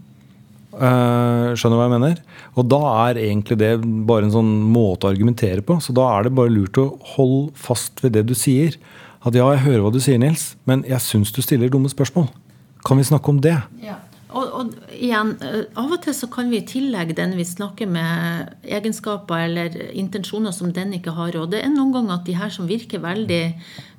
Uh, 0.78 1.56
skjønner 1.58 1.80
hva 1.80 1.88
jeg 1.88 1.94
mener? 1.96 2.20
Og 2.58 2.68
da 2.70 2.82
er 3.08 3.20
egentlig 3.24 3.58
det 3.62 3.72
bare 4.08 4.28
en 4.28 4.34
sånn 4.34 4.52
måte 4.70 5.08
å 5.08 5.12
argumentere 5.14 5.64
på. 5.66 5.80
Så 5.82 5.96
da 5.98 6.06
er 6.14 6.28
det 6.28 6.36
bare 6.38 6.54
lurt 6.54 6.78
å 6.82 6.92
holde 7.16 7.52
fast 7.58 8.04
ved 8.04 8.14
det 8.18 8.28
du 8.30 8.36
sier. 8.38 8.78
At 9.26 9.36
ja, 9.36 9.48
jeg 9.56 9.66
hører 9.66 9.88
hva 9.88 9.94
du 9.94 10.02
sier, 10.04 10.20
Nils, 10.22 10.52
men 10.70 10.86
jeg 10.88 11.04
syns 11.04 11.34
du 11.36 11.42
stiller 11.44 11.72
dumme 11.74 11.90
spørsmål. 11.92 12.30
Kan 12.88 13.02
vi 13.02 13.08
snakke 13.10 13.34
om 13.34 13.42
det? 13.44 13.58
Ja. 13.84 13.98
Og, 14.28 14.44
og, 14.54 14.74
igjen, 14.98 15.34
eh, 15.42 15.66
Av 15.78 15.92
og 15.92 16.02
til 16.04 16.14
så 16.16 16.28
kan 16.32 16.50
vi 16.50 16.60
i 16.60 16.66
tillegg 16.68 17.14
den 17.18 17.36
vi 17.38 17.46
snakker 17.46 17.88
med, 17.90 18.56
egenskaper 18.64 19.46
eller 19.46 19.76
intensjoner 19.94 20.52
som 20.56 20.72
den 20.74 20.94
ikke 20.98 21.14
har. 21.16 21.36
Og 21.38 21.52
det 21.52 21.64
er 21.64 21.70
noen 21.74 21.94
ganger 21.94 22.18
at 22.18 22.26
de 22.26 22.36
her 22.38 22.50
som 22.54 22.68
virker 22.68 23.04
veldig 23.04 23.42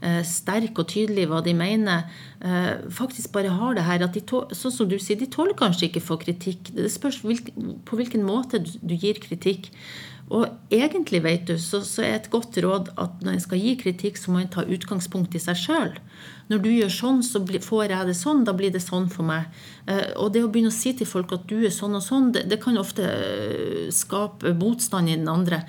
eh, 0.02 0.22
sterke 0.26 0.84
og 0.84 0.88
tydelige 0.88 1.30
hva 1.30 1.42
de 1.44 1.54
mener, 1.54 2.04
eh, 2.40 2.74
faktisk 2.90 3.32
bare 3.32 3.54
har 3.54 3.74
det 3.74 3.87
her 3.87 4.04
at 4.04 4.14
de 4.14 4.22
sånn 4.22 4.74
som 4.74 4.88
du 4.88 4.98
sier, 4.98 5.18
de 5.18 5.30
tåler 5.30 5.56
kanskje 5.58 5.88
ikke 5.88 6.04
få 6.04 6.18
kritikk. 6.20 6.74
Det 6.74 6.90
spørs 6.92 7.22
på 7.22 7.98
hvilken 7.98 8.26
måte 8.26 8.62
du 8.62 8.94
gir 8.94 9.18
kritikk. 9.22 9.72
Og 10.28 10.72
egentlig 10.74 11.22
vet 11.24 11.46
du, 11.48 11.54
så, 11.60 11.80
så, 11.86 12.02
er 12.04 12.18
et 12.18 12.28
godt 12.32 12.58
råd 12.60 12.90
at 13.00 13.22
når 13.24 13.36
en 13.36 13.44
skal 13.44 13.62
gi 13.62 13.74
kritikk, 13.80 14.18
så 14.20 14.32
må 14.32 14.42
en 14.42 14.50
ta 14.52 14.64
utgangspunkt 14.66 15.36
i 15.38 15.40
seg 15.40 15.56
sjøl. 15.56 15.94
Når 16.52 16.60
du 16.64 16.68
gjør 16.72 16.92
sånn, 16.92 17.22
så 17.24 17.40
får 17.44 17.94
jeg 17.94 18.08
det 18.10 18.16
sånn. 18.16 18.42
Da 18.44 18.52
blir 18.56 18.72
det 18.74 18.82
sånn 18.84 19.08
for 19.12 19.24
meg. 19.28 19.48
Eh, 19.88 20.12
og 20.20 20.34
det 20.34 20.44
å 20.44 20.50
begynne 20.52 20.72
å 20.72 20.76
si 20.76 20.92
til 20.96 21.08
folk 21.08 21.32
at 21.36 21.46
du 21.48 21.56
er 21.62 21.72
sånn 21.72 21.96
og 21.96 22.04
sånn, 22.04 22.30
det, 22.36 22.44
det 22.48 22.60
kan 22.60 22.76
ofte 22.80 23.04
eh, 23.08 23.86
skape 23.94 24.52
motstand 24.58 25.12
i 25.12 25.16
den 25.16 25.30
andre. 25.32 25.62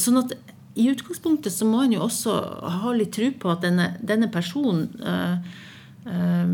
Sånn 0.00 0.22
at 0.22 0.32
i 0.80 0.86
utgangspunktet 0.88 1.52
så 1.52 1.68
må 1.68 1.82
en 1.84 1.96
jo 1.96 2.04
også 2.06 2.36
ha 2.80 2.94
litt 2.96 3.12
tro 3.16 3.28
på 3.42 3.50
at 3.52 3.64
denne, 3.66 3.90
denne 4.06 4.28
personen 4.32 4.86
uh, 5.02 5.42
uh, 6.06 6.46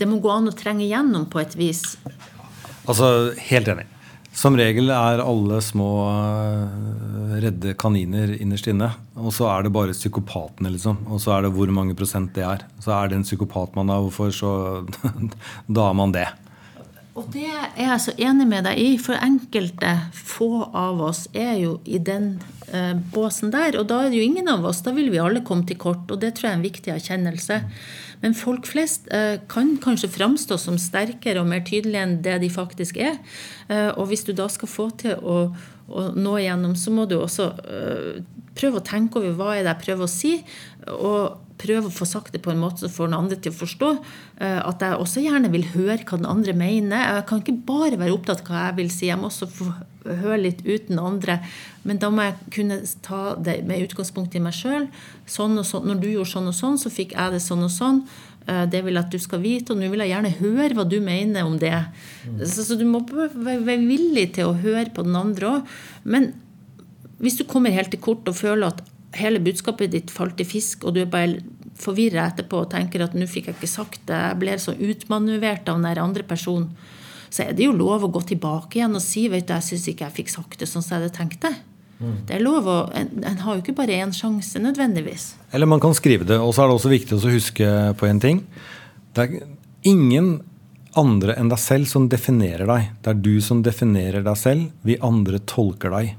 Det 0.00 0.08
må 0.08 0.22
gå 0.24 0.32
an 0.32 0.48
å 0.48 0.54
trenge 0.56 0.86
igjennom 0.86 1.26
på 1.30 1.42
et 1.42 1.54
vis. 1.58 1.82
Altså, 2.88 3.34
helt 3.50 3.68
enig. 3.68 3.84
Som 4.36 4.56
regel 4.58 4.92
er 4.94 5.22
alle 5.24 5.60
små 5.64 5.90
uh, 6.06 7.38
redde 7.42 7.74
kaniner 7.78 8.34
innerst 8.36 8.68
inne. 8.70 8.90
Og 9.18 9.32
så 9.34 9.48
er 9.50 9.66
det 9.66 9.74
bare 9.74 9.96
psykopatene, 9.96 10.72
liksom. 10.74 11.00
Og 11.10 11.22
så 11.22 11.36
er 11.36 11.46
det 11.46 11.54
hvor 11.56 11.70
mange 11.74 11.96
prosent 11.98 12.34
det 12.36 12.44
er. 12.46 12.66
Så 12.84 12.92
er 12.94 13.10
det 13.10 13.18
en 13.18 13.26
psykopat 13.26 13.74
man 13.78 13.90
er 13.90 14.04
hvorfor, 14.04 14.30
så 14.34 14.52
da 15.78 15.88
er 15.88 15.98
man 15.98 16.14
det. 16.14 16.28
Og 17.18 17.26
det 17.34 17.48
er 17.50 17.72
jeg 17.82 18.02
så 18.04 18.12
enig 18.28 18.46
med 18.46 18.68
deg 18.68 18.78
i, 18.78 18.90
for 19.02 19.18
enkelte 19.18 19.90
få 20.14 20.68
av 20.70 21.00
oss 21.08 21.24
er 21.34 21.56
jo 21.58 21.72
i 21.88 21.98
den 21.98 22.36
eh, 22.70 22.94
båsen 23.14 23.50
der. 23.50 23.74
Og 23.80 23.88
da 23.90 24.04
er 24.04 24.12
det 24.12 24.20
jo 24.20 24.28
ingen 24.28 24.50
av 24.52 24.66
oss. 24.70 24.84
Da 24.86 24.94
vil 24.94 25.10
vi 25.10 25.18
alle 25.22 25.42
komme 25.46 25.66
til 25.66 25.80
kort, 25.82 26.06
og 26.14 26.20
det 26.22 26.36
tror 26.36 26.48
jeg 26.48 26.54
er 26.54 26.60
en 26.60 26.68
viktig 26.68 26.94
erkjennelse. 26.94 27.58
Men 28.22 28.36
folk 28.36 28.66
flest 28.66 29.08
eh, 29.14 29.38
kan 29.50 29.76
kanskje 29.82 30.10
framstå 30.12 30.58
som 30.60 30.78
sterkere 30.80 31.42
og 31.42 31.50
mer 31.50 31.64
tydelige 31.66 32.04
enn 32.04 32.16
det 32.24 32.38
de 32.42 32.50
faktisk 32.52 32.98
er. 33.02 33.18
Eh, 33.68 33.90
og 33.94 34.10
hvis 34.10 34.26
du 34.26 34.32
da 34.36 34.48
skal 34.52 34.70
få 34.70 34.88
til 35.00 35.18
å, 35.18 35.40
å 35.88 36.06
nå 36.16 36.38
igjennom, 36.40 36.76
så 36.78 36.94
må 36.94 37.06
du 37.08 37.18
også 37.20 37.50
eh, 37.64 38.22
prøve 38.58 38.80
å 38.80 38.86
tenke 38.86 39.20
over 39.20 39.36
hva 39.38 39.52
er 39.54 39.62
det 39.62 39.76
jeg 39.76 39.84
prøver 39.86 40.08
å 40.08 40.12
si. 40.12 40.32
og 40.94 41.47
prøve 41.58 41.90
å 41.90 41.94
få 41.94 42.06
sagt 42.08 42.32
det 42.34 42.42
på 42.44 42.52
en 42.52 42.62
måte 42.62 42.84
som 42.84 42.94
får 42.94 43.10
den 43.10 43.18
andre 43.18 43.38
til 43.42 43.54
å 43.54 43.58
forstå. 43.58 43.90
At 44.38 44.82
jeg 44.84 44.98
også 45.02 45.24
gjerne 45.24 45.50
vil 45.52 45.66
høre 45.74 46.00
hva 46.04 46.18
den 46.20 46.30
andre 46.30 46.54
mener. 46.56 47.18
Jeg 47.18 47.26
kan 47.30 47.42
ikke 47.42 47.58
bare 47.68 48.00
være 48.00 48.14
opptatt 48.14 48.44
av 48.44 48.50
hva 48.50 48.64
jeg 48.68 48.78
vil 48.78 48.92
si, 48.94 49.08
jeg 49.10 49.18
må 49.18 49.30
også 49.30 49.50
få 49.50 49.72
høre 50.08 50.40
litt 50.46 50.62
uten 50.66 51.00
andre. 51.02 51.38
Men 51.86 52.00
da 52.02 52.10
må 52.12 52.26
jeg 52.26 52.54
kunne 52.54 52.80
ta 53.04 53.34
det 53.34 53.60
med 53.68 53.88
utgangspunkt 53.88 54.36
i 54.36 54.42
meg 54.42 54.56
sjøl. 54.56 54.88
Sånn 55.28 55.58
sånn. 55.64 55.88
Når 55.90 56.02
du 56.02 56.08
gjorde 56.12 56.32
sånn 56.32 56.50
og 56.50 56.56
sånn, 56.56 56.80
så 56.80 56.92
fikk 56.92 57.14
jeg 57.16 57.34
det 57.34 57.42
sånn 57.44 57.66
og 57.66 57.72
sånn. 57.74 58.02
Eh, 58.48 58.64
det 58.70 58.82
vil 58.84 58.96
jeg 58.96 59.04
at 59.04 59.14
du 59.14 59.20
skal 59.22 59.42
vite, 59.44 59.74
og 59.74 59.80
nå 59.80 59.90
vil 59.92 60.04
jeg 60.04 60.14
gjerne 60.14 60.34
høre 60.40 60.74
hva 60.78 60.86
du 60.88 60.98
mener 61.04 61.48
om 61.48 61.58
det. 61.60 61.74
Så, 62.44 62.64
så 62.64 62.78
du 62.78 62.86
må 62.88 63.02
være 63.08 63.80
villig 63.82 64.30
til 64.38 64.50
å 64.50 64.58
høre 64.58 64.88
på 64.94 65.04
den 65.06 65.18
andre 65.18 65.56
òg. 65.56 65.74
Men 66.08 66.32
hvis 67.22 67.40
du 67.40 67.44
kommer 67.48 67.74
helt 67.74 67.92
til 67.92 68.02
kort 68.02 68.28
og 68.30 68.38
føler 68.38 68.70
at 68.70 68.84
hele 69.16 69.40
budskapet 69.40 69.92
ditt 69.92 70.10
falt 70.12 70.40
i 70.40 70.46
fisk, 70.46 70.84
og 70.84 70.96
du 70.96 71.02
er 71.02 71.10
bare 71.10 71.40
forvirra 71.78 72.26
etterpå 72.28 72.64
og 72.64 72.70
tenker 72.72 73.04
at 73.04 73.14
'nå 73.14 73.26
fikk 73.26 73.48
jeg 73.48 73.56
ikke 73.56 73.70
sagt 73.70 74.00
det', 74.06 74.28
jeg 74.28 74.38
ble 74.38 74.58
så 74.58 74.74
utmanøvrert 74.74 75.68
av 75.68 75.80
den 75.80 75.98
andre 75.98 76.22
personen, 76.22 76.70
så 77.30 77.44
er 77.44 77.52
det 77.52 77.64
jo 77.64 77.72
lov 77.72 78.04
å 78.04 78.12
gå 78.12 78.22
tilbake 78.26 78.78
igjen 78.78 78.96
og 78.96 79.02
si 79.02 79.28
vet 79.28 79.46
du, 79.46 79.52
jeg 79.52 79.62
syns 79.62 79.88
ikke 79.88 80.06
jeg 80.06 80.16
fikk 80.16 80.28
sagt 80.32 80.58
det 80.58 80.68
sånn 80.68 80.82
som 80.82 80.96
jeg 80.96 81.02
hadde 81.02 81.16
tenkt 81.16 81.40
det. 81.44 81.54
Mm. 82.00 82.18
Det 82.26 82.34
er 82.36 82.44
lov 82.44 82.68
å, 82.70 82.76
en, 82.94 83.08
en 83.26 83.40
har 83.42 83.56
jo 83.56 83.62
ikke 83.62 83.76
bare 83.76 83.98
én 83.98 84.14
sjanse 84.14 84.60
nødvendigvis. 84.62 85.34
Eller 85.52 85.66
man 85.66 85.80
kan 85.80 85.94
skrive 85.94 86.24
det. 86.24 86.38
Og 86.38 86.54
så 86.54 86.62
er 86.62 86.70
det 86.70 86.76
også 86.78 86.92
viktig 86.92 87.18
å 87.18 87.32
huske 87.32 87.94
på 87.98 88.06
en 88.06 88.20
ting. 88.22 88.44
Det 89.12 89.24
er 89.24 89.42
ingen 89.82 90.38
andre 90.98 91.34
enn 91.38 91.50
deg 91.50 91.60
selv 91.60 91.90
som 91.90 92.06
definerer 92.10 92.70
deg. 92.70 92.92
Det 93.02 93.12
er 93.12 93.20
du 93.26 93.34
som 93.44 93.62
definerer 93.66 94.24
deg 94.26 94.38
selv. 94.38 94.70
Vi 94.86 94.98
andre 95.04 95.42
tolker 95.42 95.92
deg. 95.94 96.14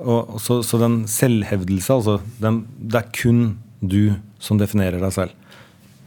Og, 0.00 0.38
så, 0.40 0.60
så, 0.64 0.78
den 0.80 1.02
selvhevdelse, 1.10 1.92
altså 1.92 2.18
den, 2.40 2.64
Det 2.80 3.02
er 3.02 3.12
kun 3.14 3.42
du 3.80 4.16
som 4.40 4.60
definerer 4.60 5.00
deg 5.00 5.12
selv. 5.12 5.36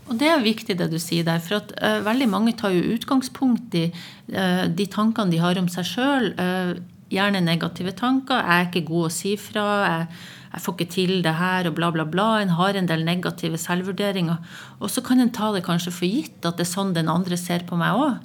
Og 0.10 0.18
Det 0.20 0.28
er 0.28 0.42
viktig 0.44 0.76
det 0.78 0.90
du 0.92 1.00
sier 1.02 1.26
der. 1.28 1.42
For 1.44 1.62
at 1.62 1.74
uh, 1.78 2.02
veldig 2.06 2.28
mange 2.30 2.56
tar 2.60 2.74
jo 2.76 2.96
utgangspunkt 2.96 3.76
i 3.80 3.86
uh, 3.94 4.66
de 4.68 4.88
tankene 4.92 5.32
de 5.32 5.42
har 5.42 5.60
om 5.62 5.70
seg 5.72 5.88
sjøl. 5.88 6.34
Uh, 6.38 6.74
eh, 6.74 6.74
gjerne 7.14 7.44
negative 7.44 7.94
tanker. 7.98 8.42
'Jeg 8.42 8.60
er 8.60 8.70
ikke 8.70 8.88
god 8.88 9.10
å 9.10 9.14
si 9.14 9.36
fra'. 9.38 9.66
Jeg, 9.88 10.08
jeg, 10.54 10.62
får 10.62 10.74
ikke 10.74 10.94
til 10.94 11.14
det 11.26 11.36
her', 11.40 11.68
og 11.70 11.76
bla, 11.76 11.92
bla, 11.92 12.06
bla. 12.06 12.28
En 12.42 12.56
har 12.58 12.76
en 12.76 12.90
del 12.90 13.06
negative 13.06 13.58
selvvurderinger. 13.58 14.38
Og 14.80 14.90
så 14.90 15.02
kan 15.06 15.20
en 15.20 15.32
ta 15.34 15.52
det 15.54 15.66
kanskje 15.66 15.94
for 15.94 16.06
gitt 16.06 16.46
at 16.46 16.58
det 16.58 16.68
er 16.68 16.74
sånn 16.74 16.94
den 16.94 17.10
andre 17.10 17.38
ser 17.38 17.66
på 17.70 17.78
meg 17.80 17.94
òg. 17.98 18.18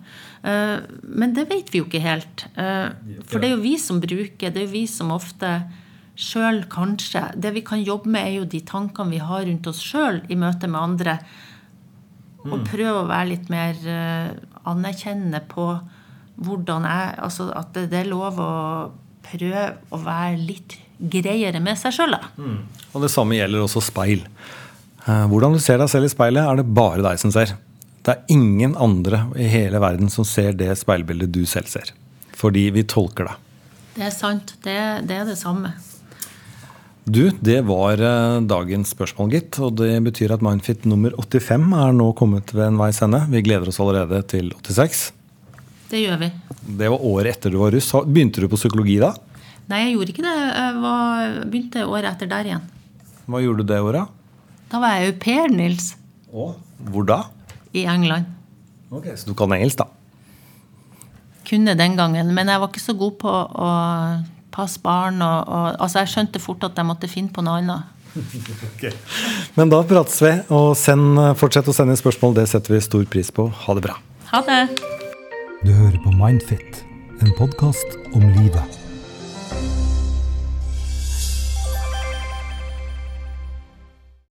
Men 1.02 1.34
det 1.34 1.48
vet 1.50 1.72
vi 1.72 1.80
jo 1.80 1.88
ikke 1.88 2.04
helt. 2.04 2.46
For 2.54 3.40
det 3.40 3.48
er 3.48 3.56
jo 3.56 3.64
vi 3.64 3.76
som 3.80 4.00
bruker, 4.00 4.52
det 4.52 4.60
er 4.60 4.66
jo 4.68 4.76
vi 4.76 4.86
som 4.86 5.10
ofte 5.10 5.62
sjøl 6.18 6.64
kanskje 6.66 7.20
Det 7.38 7.52
vi 7.54 7.62
kan 7.62 7.78
jobbe 7.78 8.10
med, 8.10 8.26
er 8.26 8.40
jo 8.40 8.48
de 8.50 8.60
tankene 8.66 9.14
vi 9.14 9.20
har 9.22 9.44
rundt 9.46 9.68
oss 9.70 9.78
sjøl 9.78 10.22
i 10.28 10.38
møte 10.38 10.66
med 10.66 10.80
andre 10.80 11.18
og 12.46 12.60
mm. 12.60 12.66
prøve 12.68 13.00
å 13.02 13.08
være 13.08 13.30
litt 13.32 13.48
mer 13.52 13.78
uh, 13.82 14.30
anerkjennende 14.70 15.40
på 15.50 15.66
hvordan 16.44 16.86
jeg 16.86 17.14
Altså 17.24 17.48
at 17.56 17.72
det, 17.74 17.88
det 17.92 18.02
er 18.02 18.10
lov 18.10 18.38
å 18.42 18.52
prøve 19.28 19.64
å 19.92 19.98
være 20.00 20.36
litt 20.40 20.78
greiere 20.98 21.60
med 21.62 21.78
seg 21.78 21.94
sjøl, 21.94 22.16
da. 22.16 22.30
Og 22.94 23.04
det 23.04 23.10
samme 23.12 23.36
gjelder 23.38 23.62
også 23.64 23.82
speil. 23.84 24.22
Eh, 25.04 25.24
Hvordan 25.30 25.54
du 25.54 25.60
ser 25.62 25.78
deg 25.82 25.90
selv 25.92 26.08
i 26.08 26.12
speilet, 26.12 26.42
er 26.42 26.60
det 26.60 26.68
bare 26.74 27.04
deg 27.04 27.20
som 27.20 27.32
ser. 27.34 27.54
Det 28.02 28.14
er 28.14 28.32
ingen 28.32 28.74
andre 28.80 29.26
i 29.36 29.46
hele 29.50 29.80
verden 29.82 30.08
som 30.12 30.26
ser 30.26 30.56
det 30.58 30.72
speilbildet 30.80 31.30
du 31.34 31.44
selv 31.46 31.68
ser. 31.70 31.92
Fordi 32.38 32.68
vi 32.74 32.86
tolker 32.88 33.28
det. 33.28 33.36
Det 33.98 34.06
er 34.08 34.14
sant. 34.14 34.54
Det, 34.64 34.78
det 35.10 35.20
er 35.20 35.28
det 35.28 35.36
samme. 35.40 35.74
Du, 37.08 37.30
det 37.40 37.60
var 37.68 38.00
eh, 38.04 38.40
dagens 38.48 38.92
spørsmål, 38.94 39.30
gitt. 39.32 39.60
Og 39.64 39.76
det 39.80 39.92
betyr 40.08 40.34
at 40.36 40.44
Mindfit 40.44 40.88
nummer 40.88 41.14
85 41.20 41.70
er 41.84 41.94
nå 41.96 42.10
kommet 42.18 42.52
ved 42.56 42.66
en 42.68 42.80
veis 42.80 43.00
ende. 43.04 43.22
Vi 43.32 43.44
gleder 43.46 43.70
oss 43.70 43.80
allerede 43.82 44.20
til 44.28 44.52
86. 44.56 45.08
Det 45.88 46.02
gjør 46.02 46.18
vi. 46.20 46.28
Det 46.78 46.90
var 46.92 47.04
året 47.10 47.36
etter 47.36 47.52
du 47.52 47.58
var 47.62 47.72
russ. 47.72 47.88
Begynte 48.06 48.42
du 48.44 48.48
på 48.52 48.58
psykologi 48.60 48.98
da? 49.00 49.14
Nei, 49.68 49.82
jeg 49.86 49.94
gjorde 49.96 50.12
ikke 50.14 50.24
det. 50.24 50.34
Jeg 50.48 50.80
var, 50.82 51.36
begynte 51.48 51.84
året 51.88 52.10
etter 52.12 52.30
der 52.30 52.48
igjen. 52.50 52.66
Hva 53.28 53.40
gjorde 53.44 53.64
du 53.64 53.72
det 53.72 53.80
året? 53.84 54.14
Da 54.68 54.80
var 54.82 54.96
jeg 54.96 55.12
au 55.12 55.18
pair, 55.20 55.48
Nils, 55.52 55.94
Hvor 56.28 57.04
da? 57.08 57.22
i 57.72 57.84
England. 57.88 58.28
Ok, 58.90 59.06
Så 59.16 59.28
du 59.28 59.34
kan 59.34 59.52
engelsk, 59.52 59.78
da? 59.78 59.86
Kunne 61.48 61.74
den 61.76 61.96
gangen, 61.96 62.34
men 62.34 62.48
jeg 62.48 62.60
var 62.60 62.68
ikke 62.68 62.80
så 62.84 62.94
god 62.96 63.16
på 63.20 63.28
å 63.32 63.68
passe 64.52 64.80
barn. 64.84 65.20
Og, 65.24 65.48
og, 65.48 65.76
altså 65.80 66.02
Jeg 66.04 66.12
skjønte 66.12 66.40
fort 66.40 66.64
at 66.68 66.76
jeg 66.76 66.88
måtte 66.88 67.08
finne 67.08 67.32
på 67.32 67.44
noe 67.44 67.60
annet. 67.62 67.94
Men 69.56 69.68
da 69.70 69.82
prates 69.86 70.16
vi, 70.24 70.32
og 70.52 70.72
send, 70.80 71.20
fortsett 71.38 71.68
å 71.68 71.76
sende 71.76 71.96
spørsmål. 72.00 72.34
Det 72.40 72.48
setter 72.50 72.74
vi 72.76 72.80
stor 72.84 73.04
pris 73.08 73.30
på. 73.32 73.48
Ha 73.66 73.76
det 73.78 73.84
bra. 73.88 73.98
Ha 74.32 74.42
det! 74.48 74.62
Du 75.66 75.72
hører 75.72 75.98
på 76.04 76.10
Mindfit, 76.10 76.84
en 77.22 77.32
podkast 77.38 77.96
om 78.14 78.20
livet. 78.20 78.87